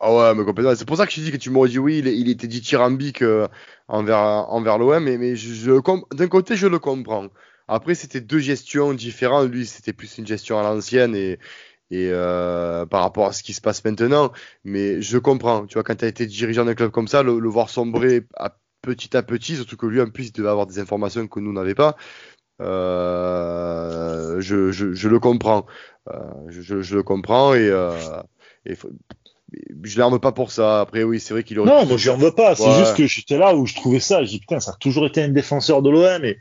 [0.00, 0.74] Ah ouais, mais complètement.
[0.74, 3.22] C'est pour ça que je dis que tu m'aurais dit oui, il, il était dithyrambique
[3.22, 3.48] euh,
[3.88, 5.72] envers, envers l'OM, mais, mais je,
[6.14, 7.28] d'un côté, je le comprends.
[7.68, 9.50] Après, c'était deux gestions différentes.
[9.50, 11.38] Lui, c'était plus une gestion à l'ancienne et,
[11.90, 14.32] et euh, par rapport à ce qui se passe maintenant.
[14.64, 15.66] Mais je comprends.
[15.66, 18.56] Tu vois, quand tu as été dirigeant d'un club comme ça, le, voir sombrer à,
[18.82, 21.52] petit à petit, surtout que lui, en plus, il devait avoir des informations que nous
[21.52, 21.96] n'avions pas.
[22.62, 25.66] Euh, je, je, je, le comprends.
[26.08, 27.70] Euh, je, je, le comprends et,
[28.66, 28.76] et
[29.84, 30.80] je l'arme pas pour ça.
[30.80, 31.70] Après, oui, c'est vrai qu'il aurait.
[31.70, 32.54] Non, moi, je veux pas.
[32.56, 34.24] C'est juste que j'étais là où je trouvais ça.
[34.24, 36.38] Je dis, putain, ça a toujours été un défenseur de l'OM et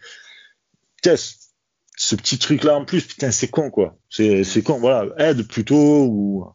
[1.97, 3.95] ce petit truc là en plus, putain, c'est con quoi.
[4.09, 6.47] C'est con, voilà, aide plutôt ou.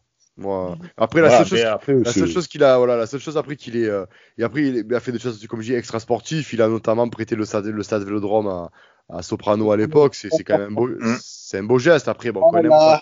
[0.97, 3.77] Après, la seule chose, la seule chose qu'il a, voilà, la seule chose après qu'il
[3.77, 4.05] est, euh,
[4.39, 6.53] et après il a fait des choses comme je dis extra sportif.
[6.53, 8.71] Il a notamment prêté le stade, le stade Vélodrome à,
[9.09, 10.15] à Soprano à l'époque.
[10.15, 11.17] C'est quand même un beau, mm.
[11.21, 12.07] c'est un beau geste.
[12.07, 13.01] Après, bon, voilà,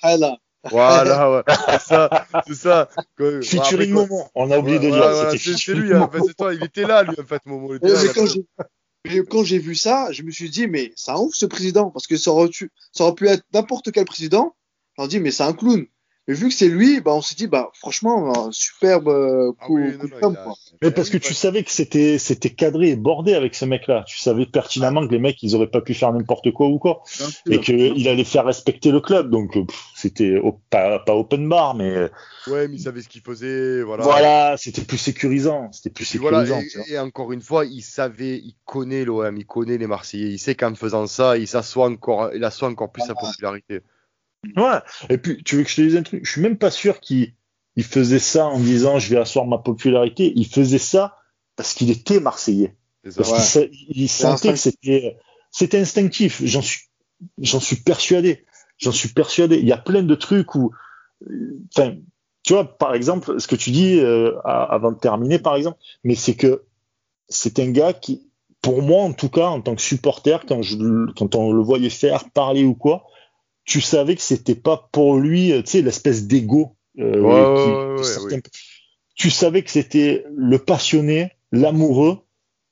[0.70, 1.44] voilà, ouais.
[1.70, 2.90] c'est ça, c'est ça.
[3.18, 5.58] Featuring Momo, on a oublié de dire.
[5.58, 7.74] c'est lui, en fait, c'est toi, il était là, lui, en fait, Momo.
[9.30, 12.08] Quand j'ai vu ça, je me suis dit, mais c'est un ouf ce président, parce
[12.08, 12.50] que ça aurait,
[12.92, 14.56] ça aurait pu être n'importe quel président.
[14.98, 15.86] On dit, mais c'est un clown.
[16.30, 19.80] Mais vu que c'est lui, bah, on s'est dit, bah, franchement, superbe euh, ah coup,
[20.80, 24.04] Mais parce que tu savais que c'était, c'était cadré et bordé avec ce mec-là.
[24.08, 27.02] Tu savais pertinemment que les mecs, ils auraient pas pu faire n'importe quoi ou quoi.
[27.50, 29.32] et qu'il allait faire respecter le club.
[29.32, 29.58] Donc,
[29.96, 32.12] c'était pas, pas, open bar, mais.
[32.46, 33.82] Ouais, mais il savait ce qu'il faisait.
[33.82, 34.04] Voilà.
[34.04, 35.72] Voilà, c'était plus sécurisant.
[35.72, 36.60] C'était plus sécurisant.
[36.90, 40.30] et, encore une fois, il savait, il connaît l'OM, il connaît les Marseillais.
[40.30, 43.82] Il sait qu'en faisant ça, il s'assoit encore, il assoit encore plus sa popularité.
[44.56, 44.80] Ouais.
[45.10, 46.26] Et puis, tu veux que je te dise un truc?
[46.26, 47.34] Je suis même pas sûr qu'il
[47.76, 50.34] il faisait ça en disant je vais asseoir ma popularité.
[50.36, 51.18] Il faisait ça
[51.56, 52.76] parce qu'il était marseillais.
[53.16, 55.18] Parce qu'il il sentait que c'était
[55.52, 56.42] c'était instinctif.
[56.44, 56.90] J'en suis
[57.42, 58.46] j'en suis persuadé.
[58.78, 59.58] J'en suis persuadé.
[59.58, 60.72] Il y a plein de trucs où,
[61.76, 61.96] enfin,
[62.44, 66.16] tu vois, par exemple, ce que tu dis euh, avant de terminer, par exemple, mais
[66.16, 66.64] c'est que
[67.28, 68.30] c'est un gars qui,
[68.62, 70.78] pour moi en tout cas, en tant que supporter, quand je,
[71.18, 73.06] quand on le voyait faire, parler ou quoi,
[73.70, 76.76] tu savais que c'était pas pour lui, euh, tu sais, l'espèce d'ego.
[76.98, 78.02] Euh,
[79.14, 82.18] tu savais que c'était le passionné, l'amoureux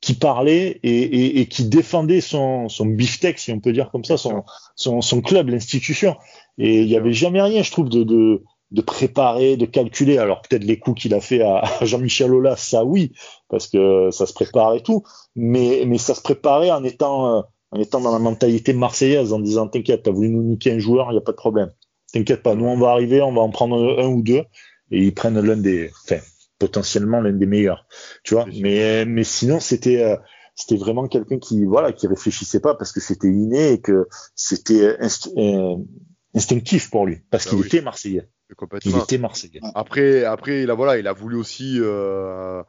[0.01, 4.43] qui parlait et, qui défendait son, son beefsteak, si on peut dire comme ça, son,
[4.75, 6.15] son, club, l'institution.
[6.57, 10.17] Et il n'y avait jamais rien, je trouve, de, de, de préparer, de calculer.
[10.17, 13.11] Alors peut-être les coups qu'il a fait à, Jean-Michel Aulas, ça oui,
[13.49, 15.03] parce que ça se prépare et tout,
[15.35, 17.41] mais, mais ça se préparait en étant euh,
[17.71, 21.07] en étant dans la mentalité marseillaise, en disant t'inquiète, t'as voulu nous niquer un joueur,
[21.09, 21.71] il n'y a pas de problème.
[22.13, 24.43] t'inquiète pas, nous on va arriver, on va en prendre un ou deux,
[24.91, 26.21] et ils prennent l'un des, enfin,
[26.59, 27.85] potentiellement l'un des meilleurs,
[28.23, 28.45] tu vois.
[28.59, 30.15] Mais, mais sinon, c'était, euh,
[30.55, 34.97] c'était vraiment quelqu'un qui, voilà, qui réfléchissait pas parce que c'était inné et que c'était
[35.37, 35.75] euh,
[36.33, 38.29] instinctif pour lui, parce bah qu'il était marseillais.
[38.85, 39.59] Il était marseillais.
[39.75, 41.83] Après, après, il a, voilà, il a voulu aussi, euh,
[42.59, 42.63] euh,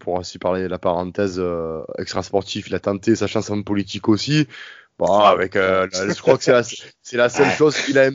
[0.00, 3.62] pour ainsi parler de la parenthèse euh, extra sportif, il a tenté sa chance en
[3.62, 4.46] politique aussi.
[4.96, 8.10] Bon, avec, euh, je crois que c'est la, c'est la seule chose qu'il a,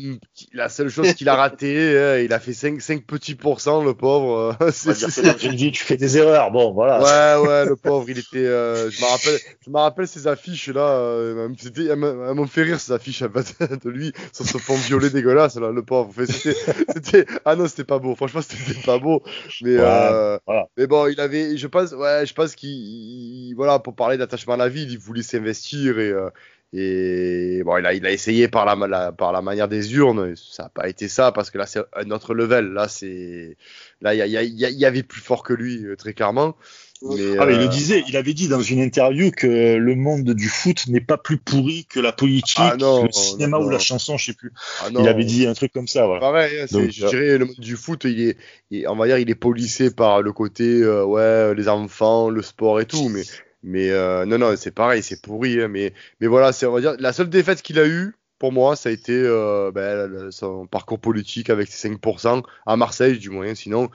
[0.53, 1.97] la seule chose qu'il a raté.
[1.97, 2.19] Hein.
[2.19, 4.55] il a fait 5, 5 petits pourcents, le pauvre.
[4.71, 6.51] c'est, c'est, dans une vie, tu fais des erreurs.
[6.51, 6.99] Bon, voilà.
[7.41, 10.69] Ouais, ouais, le pauvre, il était, euh, je me rappelle, je me rappelle ces affiches
[10.69, 10.88] là.
[10.88, 13.23] Euh, c'était, elles m'ont fait rire ces affiches
[13.84, 16.13] de lui sur ce fond violet dégueulasse là, le pauvre.
[16.25, 16.57] C'était,
[16.93, 18.15] c'était, ah non, c'était pas beau.
[18.15, 19.21] Franchement, c'était pas beau.
[19.61, 20.67] Mais, euh, voilà.
[20.77, 24.57] mais bon, il avait, je pense, ouais, je pense qu'il, voilà, pour parler d'attachement à
[24.57, 26.30] la vie, il voulait s'investir et euh,
[26.72, 30.36] et bon, il a, il a essayé par la, par la manière des urnes.
[30.36, 32.74] Ça n'a pas été ça parce que là, c'est un autre level.
[32.74, 33.57] Là, c'est,
[34.01, 36.55] là, il y, y, y, avait plus fort que lui, euh, très clairement.
[37.01, 39.95] Mais, ah, mais il le euh, disait, il avait dit dans une interview que le
[39.95, 43.80] monde du foot n'est pas plus pourri que la politique, ah le cinéma ou la
[43.80, 44.51] chanson, je sais plus.
[44.82, 46.05] Ah il avait dit un truc comme ça.
[46.05, 46.20] Voilà.
[46.20, 48.38] Pareil, hein, Donc, je euh, dirais le monde du foot, il est,
[48.70, 52.82] il, on va dire, il est policé par le côté, ouais, les enfants, le sport
[52.82, 53.24] et tout, mais
[53.64, 55.62] mais euh, non, non, c'est pareil, c'est pourri.
[55.62, 58.53] Hein, mais, mais voilà, c'est on va dire la seule défaite qu'il a eue pour
[58.53, 63.30] moi, ça a été euh, ben, son parcours politique avec ses 5% à Marseille, du
[63.30, 63.53] moins.
[63.53, 63.89] Sinon,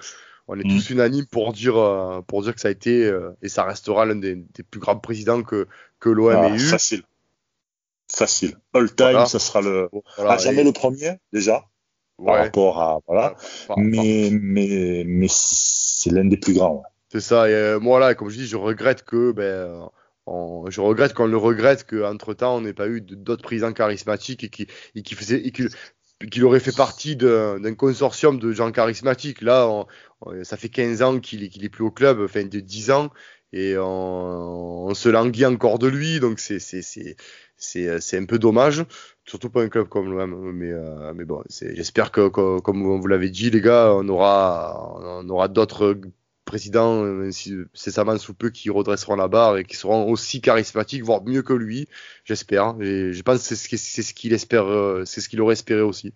[0.48, 0.92] on est tous mm.
[0.92, 3.10] unanimes pour dire euh, pour dire que ça a été
[3.40, 5.66] et ça restera l'un des, plus grands présidents que
[5.98, 6.58] que l'OM ah, ait eu.
[6.58, 7.02] Facile,
[8.14, 8.56] facile.
[8.74, 9.88] All time, ça sera le
[10.38, 11.64] jamais le premier déjà
[12.22, 13.34] par rapport à voilà.
[13.78, 16.82] mais mais mais c'est l'un des plus grands.
[17.14, 17.48] C'est ça.
[17.48, 19.88] Et euh, moi là, comme je dis, je regrette que, ben,
[20.68, 24.48] je regrette qu'on le regrette qu'entre temps on n'ait pas eu d'autres présidents charismatiques et
[24.48, 29.42] qui, et qui faisait, et qu'il aurait fait partie d'un consortium de gens charismatiques.
[29.42, 29.86] Là,
[30.42, 33.10] ça fait 15 ans qu'il est, est plus au club, enfin de 10 ans,
[33.52, 36.58] et on, se languit encore de lui, donc c'est
[37.56, 38.84] c'est un peu dommage,
[39.24, 40.52] surtout pas un club comme l'OM.
[40.52, 44.96] Mais, euh, mais bon, j'espère que, que, comme vous l'avez dit, les gars, on aura,
[45.22, 45.96] on aura d'autres
[46.44, 47.30] président, euh,
[47.72, 51.42] c'est Saman sous peu, qui redresseront la barre et qui seront aussi charismatiques, voire mieux
[51.42, 51.88] que lui,
[52.24, 52.74] j'espère.
[52.80, 56.12] Et je pense que c'est ce qu'il espère, euh, c'est ce qu'il aurait espéré aussi.